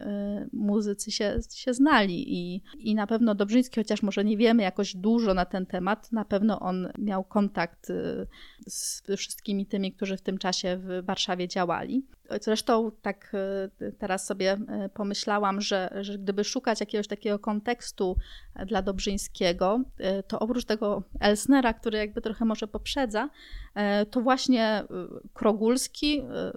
muzycy 0.53 1.11
się, 1.11 1.39
się 1.55 1.73
znali 1.73 2.33
i, 2.33 2.61
i 2.77 2.95
na 2.95 3.07
pewno 3.07 3.35
Dobrzyński, 3.35 3.79
chociaż 3.79 4.03
może 4.03 4.25
nie 4.25 4.37
wiemy 4.37 4.63
jakoś 4.63 4.95
dużo 4.95 5.33
na 5.33 5.45
ten 5.45 5.65
temat, 5.65 6.11
na 6.11 6.25
pewno 6.25 6.59
on 6.59 6.87
miał 6.97 7.23
kontakt 7.23 7.91
z 8.67 9.03
wszystkimi 9.17 9.65
tymi, 9.65 9.93
którzy 9.93 10.17
w 10.17 10.21
tym 10.21 10.37
czasie 10.37 10.77
w 10.77 11.05
Warszawie 11.05 11.47
działali. 11.47 12.05
Zresztą 12.41 12.91
tak 13.01 13.31
teraz 13.99 14.25
sobie 14.25 14.57
pomyślałam, 14.93 15.61
że, 15.61 15.89
że 16.01 16.17
gdyby 16.17 16.43
szukać 16.43 16.79
jakiegoś 16.79 17.07
takiego 17.07 17.39
kontekstu 17.39 18.15
dla 18.65 18.81
Dobrzyńskiego, 18.81 19.81
to 20.27 20.39
oprócz 20.39 20.65
tego 20.65 21.03
Elsnera, 21.19 21.73
który 21.73 21.97
jakby 21.97 22.21
trochę 22.21 22.45
może 22.45 22.67
poprzedza, 22.67 23.29
e, 23.75 24.05
to 24.05 24.21
właśnie 24.21 24.63
e, 24.63 24.85
Krogulski 25.33 26.19
e, 26.19 26.51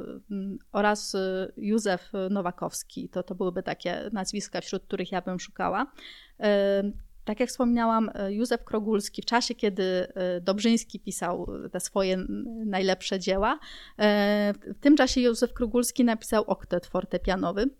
oraz 0.73 1.17
Józef 1.57 2.13
Nowakowski. 2.31 3.09
To, 3.09 3.23
to 3.23 3.35
byłyby 3.35 3.63
takie 3.63 4.11
nazwiska, 4.13 4.61
wśród 4.61 4.83
których 4.83 5.13
ja 5.13 5.23
bym 5.23 5.41
szukała. 5.41 5.87
Tak 7.31 7.41
jak 7.41 7.49
wspomniałam, 7.49 8.11
Józef 8.29 8.65
Krogulski 8.65 9.23
w 9.23 9.25
czasie, 9.25 9.55
kiedy 9.55 10.07
Dobrzyński 10.41 11.01
pisał 11.01 11.47
te 11.73 11.81
swoje 11.81 12.17
najlepsze 12.67 13.19
dzieła, 13.19 13.59
w 13.99 14.81
tym 14.81 14.97
czasie 14.97 15.21
Józef 15.21 15.53
Krogulski 15.53 16.05
napisał 16.05 16.45
oktet 16.47 16.87
fortepianowy, 16.87 17.71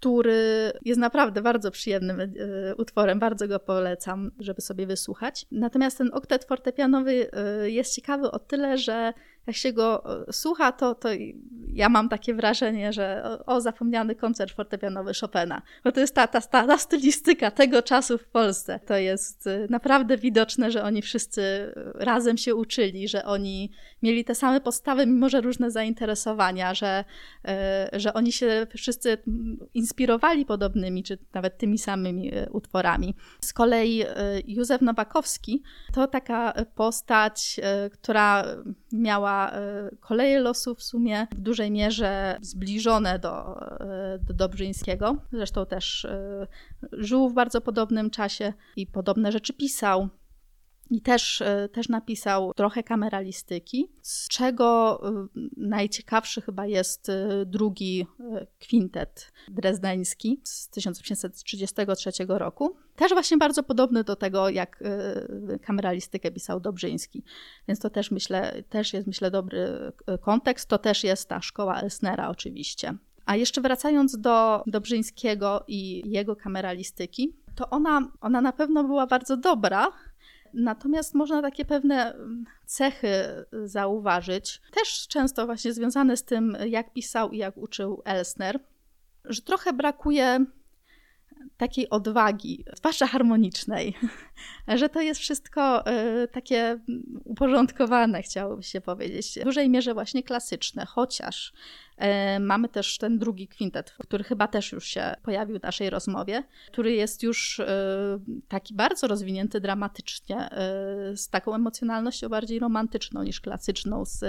który 0.00 0.72
jest 0.84 1.00
naprawdę 1.00 1.42
bardzo 1.42 1.70
przyjemnym 1.70 2.20
e, 2.20 2.26
utworem, 2.76 3.18
bardzo 3.18 3.48
go 3.48 3.58
polecam, 3.58 4.30
żeby 4.38 4.60
sobie 4.60 4.86
wysłuchać. 4.86 5.46
Natomiast 5.50 5.98
ten 5.98 6.10
oktet 6.12 6.44
fortepianowy 6.44 7.30
e, 7.32 7.70
jest 7.70 7.94
ciekawy 7.94 8.30
o 8.30 8.38
tyle, 8.38 8.78
że 8.78 9.12
jak 9.46 9.56
się 9.56 9.72
go 9.72 10.20
e, 10.28 10.32
słucha, 10.32 10.72
to, 10.72 10.94
to 10.94 11.08
ja 11.72 11.88
mam 11.88 12.08
takie 12.08 12.34
wrażenie, 12.34 12.92
że 12.92 13.38
o, 13.46 13.60
zapomniany 13.60 14.14
koncert 14.14 14.54
fortepianowy 14.54 15.12
Chopina. 15.20 15.62
Bo 15.84 15.92
to 15.92 16.00
jest 16.00 16.14
ta, 16.14 16.26
ta, 16.26 16.40
ta, 16.40 16.66
ta 16.66 16.78
stylistyka 16.78 17.50
tego 17.50 17.82
czasu 17.82 18.18
w 18.18 18.24
Polsce. 18.24 18.80
To 18.86 18.96
jest 18.96 19.46
e, 19.46 19.66
naprawdę 19.70 20.16
widoczne, 20.16 20.70
że 20.70 20.82
oni 20.82 21.02
wszyscy 21.02 21.42
e, 21.42 21.72
razem 21.94 22.36
się 22.36 22.54
uczyli, 22.54 23.08
że 23.08 23.24
oni 23.24 23.70
mieli 24.02 24.24
te 24.24 24.34
same 24.34 24.60
postawy, 24.60 25.06
mimo 25.06 25.28
że 25.28 25.40
różne 25.40 25.70
zainteresowania, 25.70 26.74
że, 26.74 27.04
że 27.92 28.14
oni 28.14 28.32
się 28.32 28.66
wszyscy 28.76 29.18
inspirowali 29.74 30.44
podobnymi, 30.44 31.02
czy 31.02 31.18
nawet 31.34 31.58
tymi 31.58 31.78
samymi 31.78 32.32
utworami. 32.50 33.14
Z 33.40 33.52
kolei 33.52 34.04
Józef 34.46 34.80
Nowakowski 34.80 35.62
to 35.94 36.06
taka 36.06 36.52
postać, 36.74 37.60
która 37.92 38.44
miała 38.92 39.39
E, 39.48 39.90
koleje 40.00 40.40
losu 40.40 40.74
w 40.74 40.82
sumie 40.82 41.26
w 41.32 41.40
dużej 41.40 41.70
mierze 41.70 42.38
zbliżone 42.42 43.18
do, 43.18 43.60
e, 43.80 44.18
do 44.18 44.34
Dobrzyńskiego. 44.34 45.16
Zresztą 45.32 45.66
też 45.66 46.04
e, 46.04 46.46
żył 46.92 47.28
w 47.28 47.34
bardzo 47.34 47.60
podobnym 47.60 48.10
czasie 48.10 48.52
i 48.76 48.86
podobne 48.86 49.32
rzeczy 49.32 49.52
pisał. 49.52 50.08
I 50.90 51.00
też, 51.00 51.42
też 51.72 51.88
napisał 51.88 52.54
trochę 52.54 52.82
kameralistyki, 52.82 53.88
z 54.02 54.28
czego 54.28 55.00
najciekawszy 55.56 56.40
chyba 56.40 56.66
jest 56.66 57.10
drugi 57.46 58.06
kwintet 58.58 59.32
drezdeński 59.48 60.40
z 60.44 60.68
1833 60.68 62.10
roku. 62.28 62.76
Też 62.96 63.12
właśnie 63.12 63.36
bardzo 63.36 63.62
podobny 63.62 64.04
do 64.04 64.16
tego, 64.16 64.48
jak 64.48 64.84
kameralistykę 65.62 66.30
pisał 66.30 66.60
Dobrzyński. 66.60 67.24
Więc 67.68 67.80
to 67.80 67.90
też 67.90 68.10
myślę, 68.10 68.62
też 68.68 68.92
jest 68.92 69.06
myślę 69.06 69.30
dobry 69.30 69.92
kontekst. 70.20 70.68
To 70.68 70.78
też 70.78 71.04
jest 71.04 71.28
ta 71.28 71.42
szkoła 71.42 71.80
Elsnera 71.80 72.28
oczywiście. 72.28 72.94
A 73.26 73.36
jeszcze 73.36 73.60
wracając 73.60 74.18
do 74.18 74.62
Dobrzyńskiego 74.66 75.64
i 75.68 76.10
jego 76.10 76.36
kameralistyki, 76.36 77.36
to 77.54 77.70
ona, 77.70 78.08
ona 78.20 78.40
na 78.40 78.52
pewno 78.52 78.84
była 78.84 79.06
bardzo 79.06 79.36
dobra, 79.36 79.92
Natomiast 80.54 81.14
można 81.14 81.42
takie 81.42 81.64
pewne 81.64 82.14
mm, 82.14 82.44
cechy 82.66 83.10
zauważyć, 83.64 84.60
też 84.70 85.08
często 85.08 85.46
właśnie 85.46 85.72
związane 85.72 86.16
z 86.16 86.24
tym, 86.24 86.56
jak 86.66 86.92
pisał 86.92 87.30
i 87.30 87.38
jak 87.38 87.56
uczył 87.56 88.02
Elsner, 88.04 88.60
że 89.24 89.42
trochę 89.42 89.72
brakuje 89.72 90.44
takiej 91.56 91.90
odwagi, 91.90 92.64
zwłaszcza 92.76 93.06
harmonicznej, 93.06 93.94
że 94.68 94.88
to 94.88 95.00
jest 95.00 95.20
wszystko 95.20 95.84
y, 95.86 96.28
takie 96.28 96.78
uporządkowane, 97.24 98.22
chciałoby 98.22 98.62
się 98.62 98.80
powiedzieć. 98.80 99.38
W 99.40 99.44
dużej 99.44 99.70
mierze 99.70 99.94
właśnie 99.94 100.22
klasyczne, 100.22 100.86
chociaż 100.86 101.52
y, 102.36 102.40
mamy 102.40 102.68
też 102.68 102.98
ten 102.98 103.18
drugi 103.18 103.48
kwintet, 103.48 103.94
który 103.98 104.24
chyba 104.24 104.48
też 104.48 104.72
już 104.72 104.86
się 104.86 105.14
pojawił 105.22 105.58
w 105.58 105.62
naszej 105.62 105.90
rozmowie, 105.90 106.42
który 106.72 106.92
jest 106.92 107.22
już 107.22 107.58
y, 107.58 107.66
taki 108.48 108.74
bardzo 108.74 109.06
rozwinięty 109.06 109.60
dramatycznie, 109.60 110.48
z 111.14 111.28
taką 111.28 111.54
emocjonalnością 111.54 112.28
bardziej 112.28 112.58
romantyczną 112.58 113.22
niż 113.22 113.40
klasyczną, 113.40 114.04
z 114.04 114.24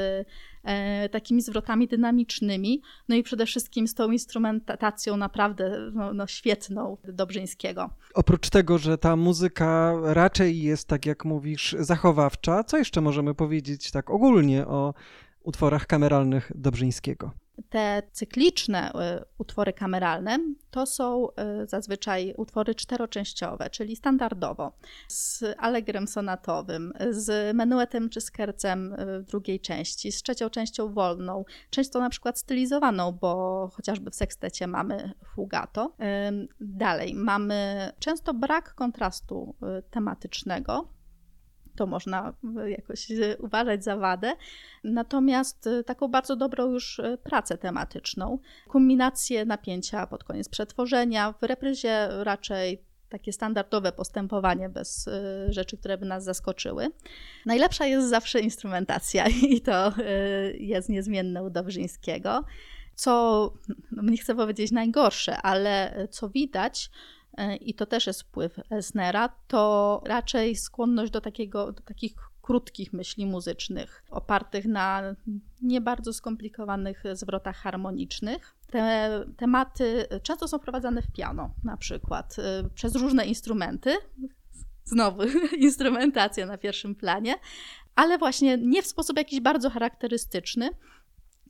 takimi 1.11 1.41
zwrotami 1.41 1.87
dynamicznymi, 1.87 2.81
no 3.09 3.15
i 3.15 3.23
przede 3.23 3.45
wszystkim 3.45 3.87
z 3.87 3.93
tą 3.93 4.11
instrumentacją 4.11 5.17
naprawdę 5.17 5.91
no, 5.93 6.13
no 6.13 6.27
świetną 6.27 6.97
Dobrzyńskiego. 7.03 7.89
Oprócz 8.13 8.49
tego, 8.49 8.77
że 8.77 8.97
ta 8.97 9.15
muzyka 9.15 9.93
raczej 10.03 10.61
jest, 10.61 10.87
tak 10.87 11.05
jak 11.05 11.25
mówisz, 11.25 11.75
zachowawcza, 11.79 12.63
co 12.63 12.77
jeszcze 12.77 13.01
możemy 13.01 13.33
powiedzieć 13.35 13.91
tak 13.91 14.09
ogólnie 14.09 14.67
o 14.67 14.93
utworach 15.43 15.87
kameralnych 15.87 16.51
Dobrzyńskiego? 16.55 17.31
Te 17.69 18.03
cykliczne 18.11 18.91
y, 18.91 19.25
utwory 19.37 19.73
kameralne 19.73 20.39
to 20.71 20.85
są 20.85 21.27
y, 21.63 21.67
zazwyczaj 21.67 22.33
utwory 22.37 22.75
czteroczęściowe, 22.75 23.69
czyli 23.69 23.95
standardowo. 23.95 24.71
Z 25.07 25.43
allegrem 25.57 26.07
sonatowym, 26.07 26.93
z 27.09 27.55
menuetem 27.55 28.09
czy 28.09 28.21
skercem 28.21 28.93
y, 28.93 29.19
w 29.19 29.25
drugiej 29.25 29.59
części, 29.59 30.11
z 30.11 30.23
trzecią 30.23 30.49
częścią 30.49 30.93
wolną, 30.93 31.45
często 31.69 31.99
na 31.99 32.09
przykład 32.09 32.39
stylizowaną, 32.39 33.11
bo 33.11 33.69
chociażby 33.73 34.11
w 34.11 34.15
sekstecie 34.15 34.67
mamy 34.67 35.13
fugato. 35.35 35.95
Dalej 36.59 37.13
mamy 37.15 37.91
często 37.99 38.33
brak 38.33 38.75
kontrastu 38.75 39.55
tematycznego, 39.89 40.87
to 41.75 41.87
można 41.87 42.33
jakoś 42.67 43.07
uważać 43.39 43.83
za 43.83 43.97
wadę. 43.97 44.33
Natomiast 44.83 45.67
y, 45.67 45.83
taką 45.83 46.07
bardzo 46.07 46.35
dobrą 46.35 46.71
już 46.71 47.01
pracę 47.23 47.57
tematyczną, 47.57 48.39
kulminację 48.67 49.45
napięcia 49.45 50.07
pod 50.07 50.23
koniec 50.23 50.49
przetworzenia, 50.49 51.33
w 51.41 51.43
repryzie 51.43 52.07
raczej 52.23 52.83
takie 53.09 53.33
standardowe 53.33 53.91
postępowanie 53.91 54.69
bez 54.69 55.09
rzeczy, 55.49 55.77
które 55.77 55.97
by 55.97 56.05
nas 56.05 56.23
zaskoczyły. 56.23 56.87
Najlepsza 57.45 57.85
jest 57.85 58.09
zawsze 58.09 58.39
instrumentacja 58.39 59.25
i 59.49 59.61
to 59.61 59.93
jest 60.53 60.89
niezmienne 60.89 61.43
u 61.43 61.49
Dobrzyńskiego. 61.49 62.43
Co, 62.95 63.53
nie 63.91 64.17
chcę 64.17 64.35
powiedzieć 64.35 64.71
najgorsze, 64.71 65.37
ale 65.37 66.07
co 66.11 66.29
widać, 66.29 66.91
i 67.61 67.73
to 67.73 67.85
też 67.85 68.07
jest 68.07 68.21
wpływ 68.21 68.59
Elsnera, 68.69 69.29
to 69.47 70.01
raczej 70.05 70.55
skłonność 70.55 71.11
do, 71.11 71.21
takiego, 71.21 71.71
do 71.71 71.81
takich 71.81 72.13
krótkich 72.41 72.93
myśli 72.93 73.25
muzycznych, 73.25 74.03
opartych 74.09 74.65
na 74.65 75.15
nie 75.61 75.81
bardzo 75.81 76.13
skomplikowanych 76.13 77.03
zwrotach 77.13 77.55
harmonicznych. 77.55 78.55
Te 78.71 79.09
tematy 79.37 80.07
często 80.23 80.47
są 80.47 80.59
prowadzone 80.59 81.01
w 81.01 81.11
piano, 81.11 81.53
na 81.63 81.77
przykład 81.77 82.35
y, 82.39 82.69
przez 82.69 82.95
różne 82.95 83.25
instrumenty. 83.25 83.97
Znowu 84.83 85.23
instrumentacja 85.57 86.45
na 86.45 86.57
pierwszym 86.57 86.95
planie, 86.95 87.35
ale 87.95 88.17
właśnie 88.17 88.57
nie 88.57 88.81
w 88.81 88.87
sposób 88.87 89.17
jakiś 89.17 89.39
bardzo 89.39 89.69
charakterystyczny, 89.69 90.69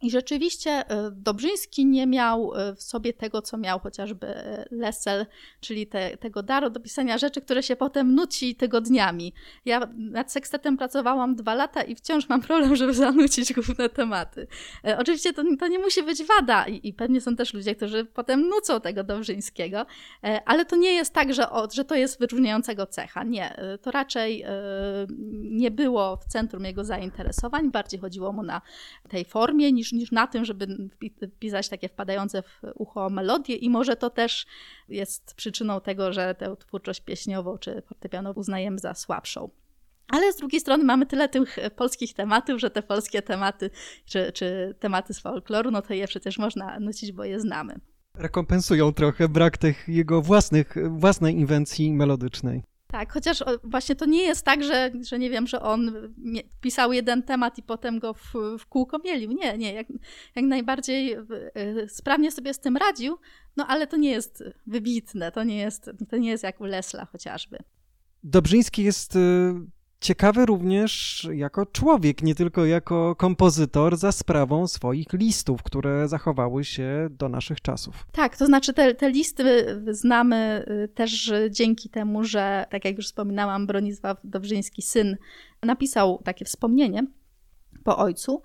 i 0.02 0.12
rzeczywiście 0.12 0.72
e, 0.72 1.12
Dobrzyński 1.12 1.86
nie 1.86 2.08
miał 2.08 2.56
e, 2.56 2.76
w 2.76 2.84
sobie 2.84 3.14
tego, 3.14 3.42
co 3.42 3.58
miał 3.58 3.80
chociażby 3.80 4.28
e, 4.28 4.66
Lessel, 4.72 5.26
czyli 5.60 5.88
te, 5.88 6.18
tego 6.18 6.44
daru 6.44 6.70
do 6.70 6.80
pisania 6.80 7.18
rzeczy, 7.18 7.42
które 7.42 7.64
się 7.64 7.76
potem 7.76 8.16
nuci 8.16 8.56
tygodniami. 8.56 9.34
Ja 9.66 9.90
nad 9.98 10.32
sekstetem 10.32 10.78
pracowałam 10.78 11.36
dwa 11.36 11.56
lata 11.56 11.84
i 11.84 11.96
wciąż 11.96 12.30
mam 12.30 12.42
problem, 12.42 12.76
żeby 12.76 12.94
zanucić 12.94 13.54
główne 13.54 13.90
tematy. 13.90 14.48
Oczywiście 14.98 15.34
to, 15.34 15.44
to 15.60 15.68
nie 15.68 15.80
musi 15.80 16.04
być 16.04 16.24
wada 16.24 16.66
i, 16.68 16.88
i, 16.88 16.94
pewnie 16.94 17.22
są 17.22 17.36
też 17.36 17.54
ludzie, 17.54 17.76
którzy 17.76 18.06
potem 18.06 18.50
nucą 18.50 18.82
tego 18.82 19.04
Dobrzyńskiego, 19.04 19.86
ale 20.46 20.66
to 20.66 20.76
nie 20.76 20.94
jest 20.94 21.14
tak, 21.14 21.34
że, 21.34 21.50
o, 21.50 21.68
że 21.72 21.86
to 21.86 21.96
jest 21.96 22.20
wyróżniającego 22.20 22.86
cecha. 22.86 23.24
Nie, 23.24 23.58
to 23.82 23.92
raczej 23.92 24.46
nie 25.42 25.72
było 25.72 26.18
w 26.18 26.26
centrum 26.26 26.66
jego 26.66 26.84
zainteresowań, 26.84 27.72
bardziej 27.72 28.00
chodziło 28.00 28.32
mu 28.32 28.44
na 28.44 28.62
tej 29.10 29.26
formie 29.26 29.72
niż 29.72 29.91
niż, 29.92 30.12
na 30.12 30.28
tym, 30.28 30.46
żeby 30.46 30.90
pisać 31.40 31.70
takie 31.70 31.90
wpadające 31.90 32.42
w 32.42 32.62
ucho 32.76 33.10
melodie 33.10 33.56
i 33.56 33.70
może 33.70 33.96
to 33.96 34.10
też 34.10 34.46
jest 34.90 35.34
przyczyną 35.36 35.82
tego, 35.82 36.14
że 36.14 36.36
tę 36.36 36.56
twórczość 36.60 37.02
pieśniową 37.02 37.58
czy 37.58 37.82
fortepianową 37.82 38.40
uznajemy 38.40 38.80
za 38.80 38.94
słabszą. 38.94 39.50
Ale 40.08 40.34
z 40.34 40.38
drugiej 40.38 40.62
strony 40.62 40.84
mamy 40.84 41.06
tyle 41.06 41.30
tych 41.30 41.58
polskich 41.76 42.14
tematów, 42.14 42.60
że 42.60 42.70
te 42.70 42.84
polskie 42.84 43.22
tematy, 43.22 43.70
czy, 44.06 44.32
czy 44.32 44.76
tematy 44.80 45.14
z 45.14 45.20
folkloru, 45.20 45.72
no 45.72 45.82
to 45.82 45.94
je 45.94 46.08
przecież 46.08 46.38
można 46.38 46.80
nucić, 46.80 47.12
bo 47.12 47.24
je 47.24 47.40
znamy. 47.40 47.80
Rekompensują 48.18 48.94
trochę 48.94 49.30
brak 49.30 49.58
tych 49.58 49.88
jego 49.88 50.22
własnych, 50.22 50.76
własnej 50.90 51.36
inwencji 51.36 51.94
melodycznej. 51.94 52.64
Tak, 52.92 53.14
chociaż 53.14 53.44
właśnie 53.64 53.96
to 53.96 54.06
nie 54.06 54.24
jest 54.24 54.46
tak, 54.46 54.64
że, 54.64 54.92
że 55.02 55.20
nie 55.20 55.30
wiem, 55.30 55.48
że 55.48 55.62
on 55.62 55.92
pisał 56.62 56.94
jeden 56.94 57.24
temat 57.24 57.58
i 57.58 57.64
potem 57.64 58.00
go 58.00 58.14
w, 58.14 58.34
w 58.60 58.66
kółko 58.66 58.98
mielił. 59.06 59.32
Nie, 59.32 59.58
nie, 59.58 59.74
jak, 59.74 59.88
jak 60.36 60.46
najbardziej 60.46 61.14
e, 61.14 61.20
sprawnie 61.88 62.32
sobie 62.32 62.54
z 62.54 62.60
tym 62.60 62.78
radził, 62.78 63.18
no 63.58 63.68
ale 63.68 63.88
to 63.88 63.98
nie 63.98 64.12
jest 64.12 64.44
wybitne, 64.68 65.32
to 65.32 65.44
nie 65.44 65.58
jest, 65.58 65.92
to 66.10 66.18
nie 66.18 66.30
jest 66.30 66.44
jak 66.44 66.62
u 66.62 66.66
Lesla 66.66 67.06
chociażby. 67.06 67.58
Dobrzyński 68.24 68.84
jest 68.84 69.16
e, 69.16 69.20
ciekawy 70.02 70.46
również 70.46 71.28
jako 71.34 71.66
człowiek, 71.66 72.24
nie 72.24 72.36
tylko 72.36 72.66
jako 72.66 73.16
kompozytor 73.16 73.98
za 73.98 74.12
sprawą 74.12 74.68
swoich 74.68 75.14
listów, 75.14 75.64
które 75.64 76.08
zachowały 76.08 76.64
się 76.64 77.08
do 77.12 77.30
naszych 77.30 77.62
czasów. 77.62 78.08
Tak, 78.12 78.38
to 78.38 78.46
znaczy 78.46 78.74
te, 78.74 78.96
te 78.96 79.10
listy 79.10 79.66
znamy 79.92 80.66
y, 80.84 80.88
też 80.88 81.34
dzięki 81.50 81.90
temu, 81.90 82.24
że, 82.24 82.66
tak 82.70 82.86
jak 82.86 82.98
już 82.98 83.06
wspominałam, 83.06 83.68
Bronisław 83.68 84.18
Dobrzyński, 84.24 84.82
syn, 84.82 85.18
napisał 85.64 86.22
takie 86.24 86.46
wspomnienie 86.46 87.04
po 87.84 87.98
ojcu, 87.98 88.42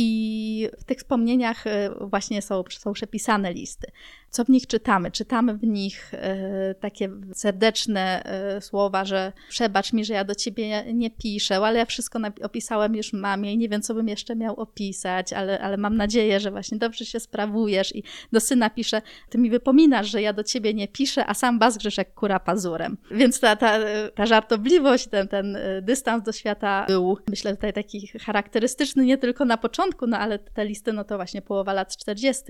i 0.00 0.68
w 0.80 0.84
tych 0.84 0.98
wspomnieniach 0.98 1.66
y, 1.66 1.70
właśnie 2.00 2.42
są, 2.42 2.64
są 2.70 2.92
przepisane 2.92 3.52
listy 3.52 3.90
co 4.30 4.44
w 4.44 4.48
nich 4.48 4.66
czytamy. 4.66 5.10
Czytamy 5.10 5.54
w 5.54 5.62
nich 5.62 6.14
e, 6.14 6.74
takie 6.74 7.10
serdeczne 7.32 8.24
e, 8.24 8.60
słowa, 8.60 9.04
że 9.04 9.32
przebacz 9.48 9.92
mi, 9.92 10.04
że 10.04 10.14
ja 10.14 10.24
do 10.24 10.34
ciebie 10.34 10.94
nie 10.94 11.10
piszę, 11.10 11.56
ale 11.56 11.78
ja 11.78 11.84
wszystko 11.84 12.18
opisałem 12.42 12.96
już 12.96 13.12
mamie 13.12 13.52
i 13.52 13.58
nie 13.58 13.68
wiem, 13.68 13.82
co 13.82 13.94
bym 13.94 14.08
jeszcze 14.08 14.36
miał 14.36 14.60
opisać, 14.60 15.32
ale, 15.32 15.60
ale 15.60 15.76
mam 15.76 15.96
nadzieję, 15.96 16.40
że 16.40 16.50
właśnie 16.50 16.78
dobrze 16.78 17.04
się 17.04 17.20
sprawujesz. 17.20 17.96
I 17.96 18.02
do 18.32 18.40
syna 18.40 18.70
pisze, 18.70 19.02
ty 19.28 19.38
mi 19.38 19.50
wypominasz, 19.50 20.10
że 20.10 20.22
ja 20.22 20.32
do 20.32 20.44
ciebie 20.44 20.74
nie 20.74 20.88
piszę, 20.88 21.26
a 21.26 21.34
sam 21.34 21.58
bazgrzysz 21.58 21.98
jak 21.98 22.14
kura 22.14 22.40
pazurem. 22.40 22.96
Więc 23.10 23.40
ta, 23.40 23.56
ta, 23.56 23.78
ta 24.14 24.26
żartobliwość, 24.26 25.06
ten, 25.06 25.28
ten 25.28 25.56
e, 25.56 25.82
dystans 25.82 26.24
do 26.24 26.32
świata 26.32 26.84
był, 26.88 27.18
myślę, 27.28 27.54
tutaj 27.54 27.72
taki 27.72 28.06
charakterystyczny 28.06 29.04
nie 29.04 29.18
tylko 29.18 29.44
na 29.44 29.56
początku, 29.56 30.06
no 30.06 30.18
ale 30.18 30.38
te 30.38 30.64
listy, 30.64 30.92
no 30.92 31.04
to 31.04 31.16
właśnie 31.16 31.42
połowa 31.42 31.72
lat 31.72 31.96
40., 31.96 32.42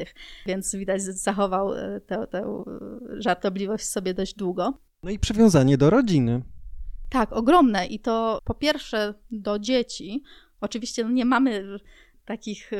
więc 0.47 0.75
widać, 0.75 1.03
zachował 1.03 1.68
Tę, 2.07 2.27
tę 2.31 2.65
żartobliwość 3.19 3.87
sobie 3.87 4.15
dość 4.15 4.35
długo. 4.35 4.79
No 5.03 5.11
i 5.11 5.19
przywiązanie 5.19 5.79
do 5.79 5.91
rodziny. 5.91 6.43
Tak, 7.09 7.33
ogromne. 7.33 7.87
I 7.87 8.01
to 8.01 8.41
po 8.45 8.55
pierwsze 8.55 9.15
do 9.31 9.59
dzieci. 9.59 10.23
Oczywiście 10.61 11.05
nie 11.05 11.25
mamy 11.25 11.79
takich 12.25 12.73
e, 12.73 12.77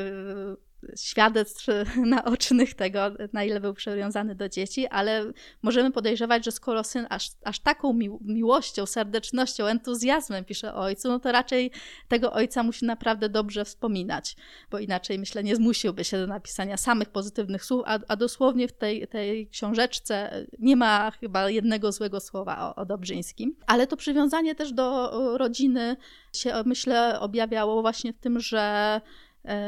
świadectw 0.97 1.67
naocznych 2.15 2.73
tego, 2.73 2.99
na 3.33 3.43
ile 3.43 3.59
był 3.59 3.73
przywiązany 3.73 4.35
do 4.35 4.49
dzieci, 4.49 4.87
ale 4.87 5.31
możemy 5.61 5.91
podejrzewać, 5.91 6.45
że 6.45 6.51
skoro 6.51 6.83
syn 6.83 7.07
aż, 7.09 7.29
aż 7.43 7.59
taką 7.59 7.93
mi 7.93 8.09
miłością, 8.21 8.85
serdecznością, 8.85 9.65
entuzjazmem 9.65 10.45
pisze 10.45 10.75
o 10.75 10.77
ojcu, 10.77 11.07
no 11.07 11.19
to 11.19 11.31
raczej 11.31 11.71
tego 12.07 12.33
ojca 12.33 12.63
musi 12.63 12.85
naprawdę 12.85 13.29
dobrze 13.29 13.65
wspominać, 13.65 14.35
bo 14.71 14.79
inaczej 14.79 15.19
myślę 15.19 15.43
nie 15.43 15.55
zmusiłby 15.55 16.03
się 16.03 16.17
do 16.17 16.27
napisania 16.27 16.77
samych 16.77 17.09
pozytywnych 17.09 17.65
słów, 17.65 17.83
a, 17.85 17.99
a 18.07 18.15
dosłownie 18.15 18.67
w 18.67 18.73
tej, 18.73 19.07
tej 19.07 19.47
książeczce 19.47 20.45
nie 20.59 20.75
ma 20.75 21.11
chyba 21.11 21.49
jednego 21.49 21.91
złego 21.91 22.19
słowa 22.19 22.69
o, 22.69 22.75
o 22.75 22.85
Dobrzyńskim. 22.85 23.55
Ale 23.67 23.87
to 23.87 23.97
przywiązanie 23.97 24.55
też 24.55 24.73
do 24.73 25.11
rodziny 25.37 25.95
się 26.33 26.53
myślę 26.65 27.19
objawiało 27.19 27.81
właśnie 27.81 28.13
w 28.13 28.17
tym, 28.17 28.39
że 28.39 29.01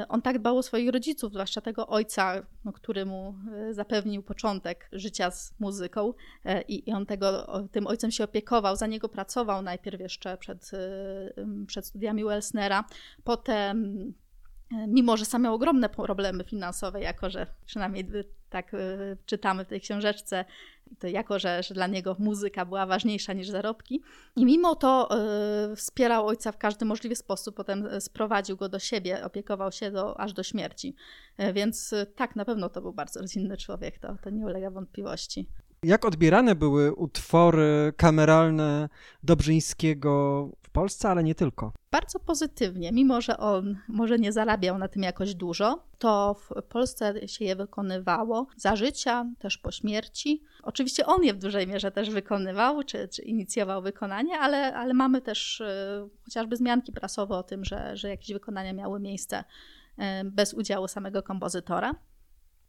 on 0.09 0.21
tak 0.21 0.39
dbał 0.39 0.57
o 0.57 0.63
swoich 0.63 0.89
rodziców, 0.89 1.31
zwłaszcza 1.33 1.61
tego 1.61 1.87
ojca, 1.87 2.45
no, 2.65 2.73
który 2.73 3.05
mu 3.05 3.35
e, 3.53 3.73
zapewnił 3.73 4.23
początek 4.23 4.89
życia 4.91 5.31
z 5.31 5.53
muzyką 5.59 6.13
e, 6.45 6.61
i 6.61 6.91
on 6.91 7.05
tego, 7.05 7.47
tym 7.71 7.87
ojcem 7.87 8.11
się 8.11 8.23
opiekował, 8.23 8.75
za 8.75 8.87
niego 8.87 9.09
pracował 9.09 9.61
najpierw 9.61 9.99
jeszcze 9.99 10.37
przed, 10.37 10.71
przed 11.67 11.85
studiami 11.85 12.23
Welsnera, 12.23 12.83
potem 13.23 14.13
mimo 14.87 15.17
że 15.17 15.25
sam 15.25 15.41
miał 15.41 15.53
ogromne 15.53 15.89
problemy 15.89 16.43
finansowe, 16.43 17.01
jako 17.01 17.29
że 17.29 17.47
przynajmniej 17.65 18.05
tak 18.51 18.71
czytamy 19.25 19.65
w 19.65 19.67
tej 19.67 19.81
książeczce, 19.81 20.45
to 20.99 21.07
jako, 21.07 21.39
że, 21.39 21.63
że 21.63 21.73
dla 21.73 21.87
niego 21.87 22.15
muzyka 22.19 22.65
była 22.65 22.85
ważniejsza 22.85 23.33
niż 23.33 23.49
zarobki. 23.49 24.01
I 24.35 24.45
mimo 24.45 24.75
to 24.75 25.09
y, 25.71 25.75
wspierał 25.75 26.27
ojca 26.27 26.51
w 26.51 26.57
każdy 26.57 26.85
możliwy 26.85 27.15
sposób, 27.15 27.55
potem 27.55 27.85
e, 27.85 28.01
sprowadził 28.01 28.57
go 28.57 28.69
do 28.69 28.79
siebie, 28.79 29.25
opiekował 29.25 29.71
się 29.71 29.91
do, 29.91 30.19
aż 30.19 30.33
do 30.33 30.43
śmierci. 30.43 30.95
Y, 31.39 31.53
więc 31.53 31.93
y, 31.93 32.05
tak, 32.15 32.35
na 32.35 32.45
pewno 32.45 32.69
to 32.69 32.81
był 32.81 32.93
bardzo 32.93 33.21
rodzinny 33.21 33.57
człowiek, 33.57 33.99
to, 33.99 34.15
to 34.23 34.29
nie 34.29 34.45
ulega 34.45 34.71
wątpliwości. 34.71 35.47
Jak 35.83 36.05
odbierane 36.05 36.55
były 36.55 36.93
utwory 36.93 37.93
kameralne 37.97 38.89
Dobrzyńskiego 39.23 40.49
Polsce, 40.71 41.09
ale 41.09 41.23
nie 41.23 41.35
tylko? 41.35 41.73
Bardzo 41.91 42.19
pozytywnie, 42.19 42.91
mimo 42.91 43.21
że 43.21 43.37
on 43.37 43.77
może 43.87 44.19
nie 44.19 44.31
zarabiał 44.31 44.77
na 44.77 44.87
tym 44.87 45.03
jakoś 45.03 45.35
dużo, 45.35 45.83
to 45.97 46.33
w 46.33 46.63
Polsce 46.69 47.27
się 47.27 47.45
je 47.45 47.55
wykonywało 47.55 48.47
za 48.57 48.75
życia, 48.75 49.25
też 49.39 49.57
po 49.57 49.71
śmierci. 49.71 50.43
Oczywiście 50.63 51.05
on 51.05 51.23
je 51.23 51.33
w 51.33 51.37
dużej 51.37 51.67
mierze 51.67 51.91
też 51.91 52.09
wykonywał, 52.09 52.83
czy, 52.83 53.07
czy 53.07 53.21
inicjował 53.21 53.81
wykonanie, 53.81 54.39
ale, 54.39 54.75
ale 54.75 54.93
mamy 54.93 55.21
też 55.21 55.61
y, 55.61 56.09
chociażby 56.23 56.55
zmianki 56.55 56.91
prasowe 56.91 57.37
o 57.37 57.43
tym, 57.43 57.65
że, 57.65 57.97
że 57.97 58.09
jakieś 58.09 58.33
wykonania 58.33 58.73
miały 58.73 58.99
miejsce 58.99 59.43
y, 59.99 60.03
bez 60.23 60.53
udziału 60.53 60.87
samego 60.87 61.23
kompozytora. 61.23 61.95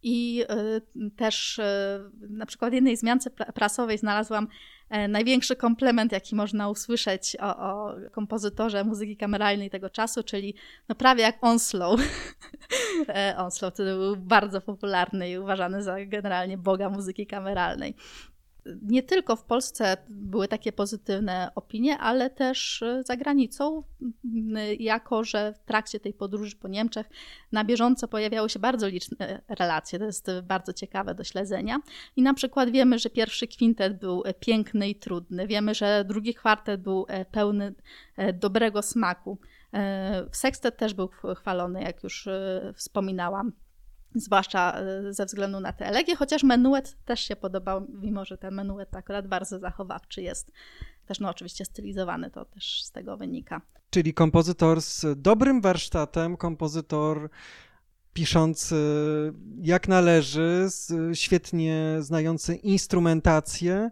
I 0.03 0.45
y, 0.97 1.11
też 1.11 1.59
y, 1.59 1.63
na 2.31 2.47
przykład 2.47 2.71
w 2.71 2.75
jednej 2.75 2.97
zmiance 2.97 3.31
prasowej 3.31 3.99
znalazłam 3.99 4.49
e, 4.91 5.09
największy 5.09 5.57
komplement, 5.57 6.13
jaki 6.13 6.35
można 6.35 6.69
usłyszeć 6.69 7.37
o, 7.41 7.57
o 7.57 7.95
kompozytorze 8.13 8.85
muzyki 8.85 9.17
kameralnej 9.17 9.71
tego 9.71 9.91
czasu, 9.91 10.23
czyli 10.23 10.55
no 10.89 10.95
prawie 10.95 11.23
jak 11.23 11.45
Onslow. 11.45 12.01
E, 13.09 13.35
Onslow, 13.37 13.75
który 13.75 13.95
był 13.95 14.17
bardzo 14.17 14.61
popularny 14.61 15.31
i 15.31 15.39
uważany 15.39 15.83
za 15.83 16.07
generalnie 16.07 16.59
boga 16.59 16.91
muzyki 16.91 17.27
kameralnej. 17.27 17.95
Nie 18.83 19.03
tylko 19.03 19.37
w 19.37 19.45
Polsce 19.45 19.97
były 20.09 20.49
takie 20.49 20.73
pozytywne 20.73 21.51
opinie, 21.55 21.99
ale 21.99 22.31
też 22.31 22.85
za 23.07 23.17
granicą, 23.17 23.83
jako 24.79 25.25
że 25.25 25.53
w 25.53 25.65
trakcie 25.65 26.01
tej 26.01 26.15
podróży 26.15 26.57
po 26.57 26.69
Niemczech 26.69 27.11
na 27.53 27.65
bieżąco 27.65 28.09
pojawiały 28.09 28.49
się 28.51 28.59
bardzo 28.59 28.89
liczne 28.89 29.43
relacje. 29.49 29.99
To 29.99 30.05
jest 30.05 30.31
bardzo 30.43 30.73
ciekawe 30.73 31.15
do 31.15 31.25
śledzenia. 31.25 31.79
I 32.17 32.23
na 32.23 32.35
przykład 32.35 32.71
wiemy, 32.71 32.99
że 32.99 33.11
pierwszy 33.11 33.47
kwintet 33.47 33.99
był 33.99 34.23
piękny 34.41 34.89
i 34.89 34.95
trudny. 34.95 35.47
Wiemy, 35.47 35.75
że 35.75 36.05
drugi 36.09 36.35
kwartet 36.35 36.83
był 36.83 37.07
pełny 37.31 37.75
dobrego 38.35 38.83
smaku. 38.83 39.39
Sekstet 40.33 40.77
też 40.77 40.95
był 40.95 41.09
chwalony, 41.37 41.83
jak 41.83 42.03
już 42.03 42.29
wspominałam 42.75 43.53
zwłaszcza 44.15 44.75
e, 44.75 45.13
ze 45.13 45.27
względu 45.27 45.61
na 45.61 45.73
te 45.73 45.87
elegie, 45.87 46.17
chociaż 46.17 46.43
menuet 46.43 46.97
też 47.05 47.21
się 47.21 47.37
podobał, 47.37 47.87
mimo 47.89 48.25
że 48.25 48.39
ten 48.39 48.55
menuet 48.55 48.97
akurat 48.97 49.27
bardzo 49.27 49.59
zachowawczy 49.59 50.23
jest. 50.23 50.53
Też 51.07 51.21
no 51.21 51.29
oczywiście 51.29 51.65
stylizowany, 51.65 52.31
to 52.31 52.45
też 52.45 52.83
z 52.85 52.91
tego 52.91 53.17
wynika. 53.17 53.61
Czyli 53.91 54.15
kompozytor 54.15 54.83
z 54.83 55.07
dobrym 55.17 55.61
warsztatem, 55.61 56.37
kompozytor 56.37 57.31
piszący 58.13 58.77
jak 59.63 59.89
należy, 59.89 60.69
świetnie 61.15 61.97
znający 62.01 62.55
instrumentację, 62.55 63.91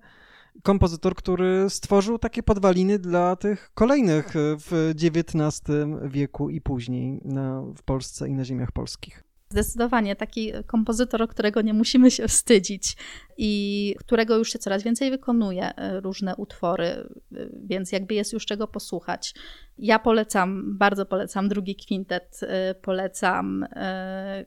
kompozytor, 0.62 1.14
który 1.14 1.70
stworzył 1.70 2.18
takie 2.18 2.42
podwaliny 2.42 2.98
dla 2.98 3.36
tych 3.36 3.70
kolejnych 3.74 4.32
w 4.34 4.92
XIX 4.94 5.62
wieku 6.02 6.50
i 6.50 6.60
później 6.60 7.20
na, 7.24 7.62
w 7.76 7.82
Polsce 7.82 8.28
i 8.28 8.34
na 8.34 8.44
ziemiach 8.44 8.72
polskich. 8.72 9.29
Zdecydowanie 9.52 10.16
taki 10.16 10.52
kompozytor, 10.66 11.28
którego 11.28 11.62
nie 11.62 11.74
musimy 11.74 12.10
się 12.10 12.28
wstydzić 12.28 12.96
i 13.36 13.94
którego 13.98 14.36
już 14.36 14.52
się 14.52 14.58
coraz 14.58 14.82
więcej 14.82 15.10
wykonuje 15.10 15.76
e, 15.76 16.00
różne 16.00 16.36
utwory, 16.36 16.84
e, 16.84 17.06
więc 17.64 17.92
jakby 17.92 18.14
jest 18.14 18.32
już 18.32 18.46
czego 18.46 18.68
posłuchać. 18.68 19.34
Ja 19.78 19.98
polecam, 19.98 20.78
bardzo 20.78 21.06
polecam 21.06 21.48
drugi 21.48 21.76
kwintet, 21.76 22.40
e, 22.42 22.74
polecam 22.74 23.66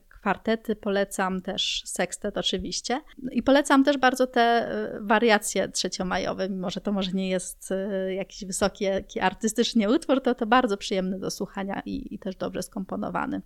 kwartety, 0.08 0.76
polecam 0.76 1.42
też 1.42 1.82
sekstet 1.86 2.38
oczywiście 2.38 3.00
i 3.32 3.42
polecam 3.42 3.84
też 3.84 3.98
bardzo 3.98 4.26
te 4.26 4.70
wariacje 5.00 5.68
trzeciomajowe, 5.68 6.48
mimo 6.48 6.70
że 6.70 6.80
to 6.80 6.92
może 6.92 7.12
nie 7.12 7.28
jest 7.28 7.70
jakiś 8.16 8.44
wysoki 8.44 8.86
artystycznie 9.20 9.90
utwór, 9.90 10.22
to 10.22 10.34
to 10.34 10.46
bardzo 10.46 10.76
przyjemny 10.76 11.18
do 11.18 11.30
słuchania 11.30 11.82
i, 11.86 12.14
i 12.14 12.18
też 12.18 12.36
dobrze 12.36 12.62
skomponowany. 12.62 13.42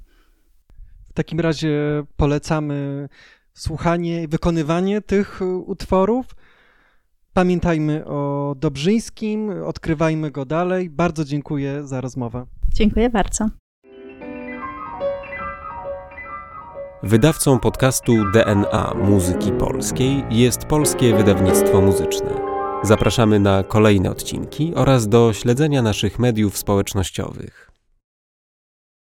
W 1.19 1.21
takim 1.21 1.41
razie 1.41 2.05
polecamy 2.17 3.09
słuchanie 3.55 4.23
i 4.23 4.29
wykonywanie 4.29 5.01
tych 5.01 5.41
utworów. 5.67 6.27
Pamiętajmy 7.33 8.05
o 8.07 8.55
Dobrzyńskim, 8.59 9.51
odkrywajmy 9.65 10.31
go 10.31 10.45
dalej. 10.45 10.91
Bardzo 10.91 11.25
dziękuję 11.25 11.87
za 11.87 12.01
rozmowę. 12.01 12.47
Dziękuję 12.75 13.11
bardzo. 13.11 13.49
Wydawcą 17.03 17.59
podcastu 17.59 18.13
DNA 18.33 18.95
Muzyki 18.95 19.53
Polskiej 19.53 20.25
jest 20.31 20.65
Polskie 20.65 21.17
Wydawnictwo 21.17 21.81
Muzyczne. 21.81 22.31
Zapraszamy 22.83 23.41
na 23.41 23.63
kolejne 23.63 24.11
odcinki 24.11 24.75
oraz 24.75 25.09
do 25.09 25.33
śledzenia 25.33 25.83
naszych 25.83 26.19
mediów 26.19 26.59
społecznościowych. 26.59 27.68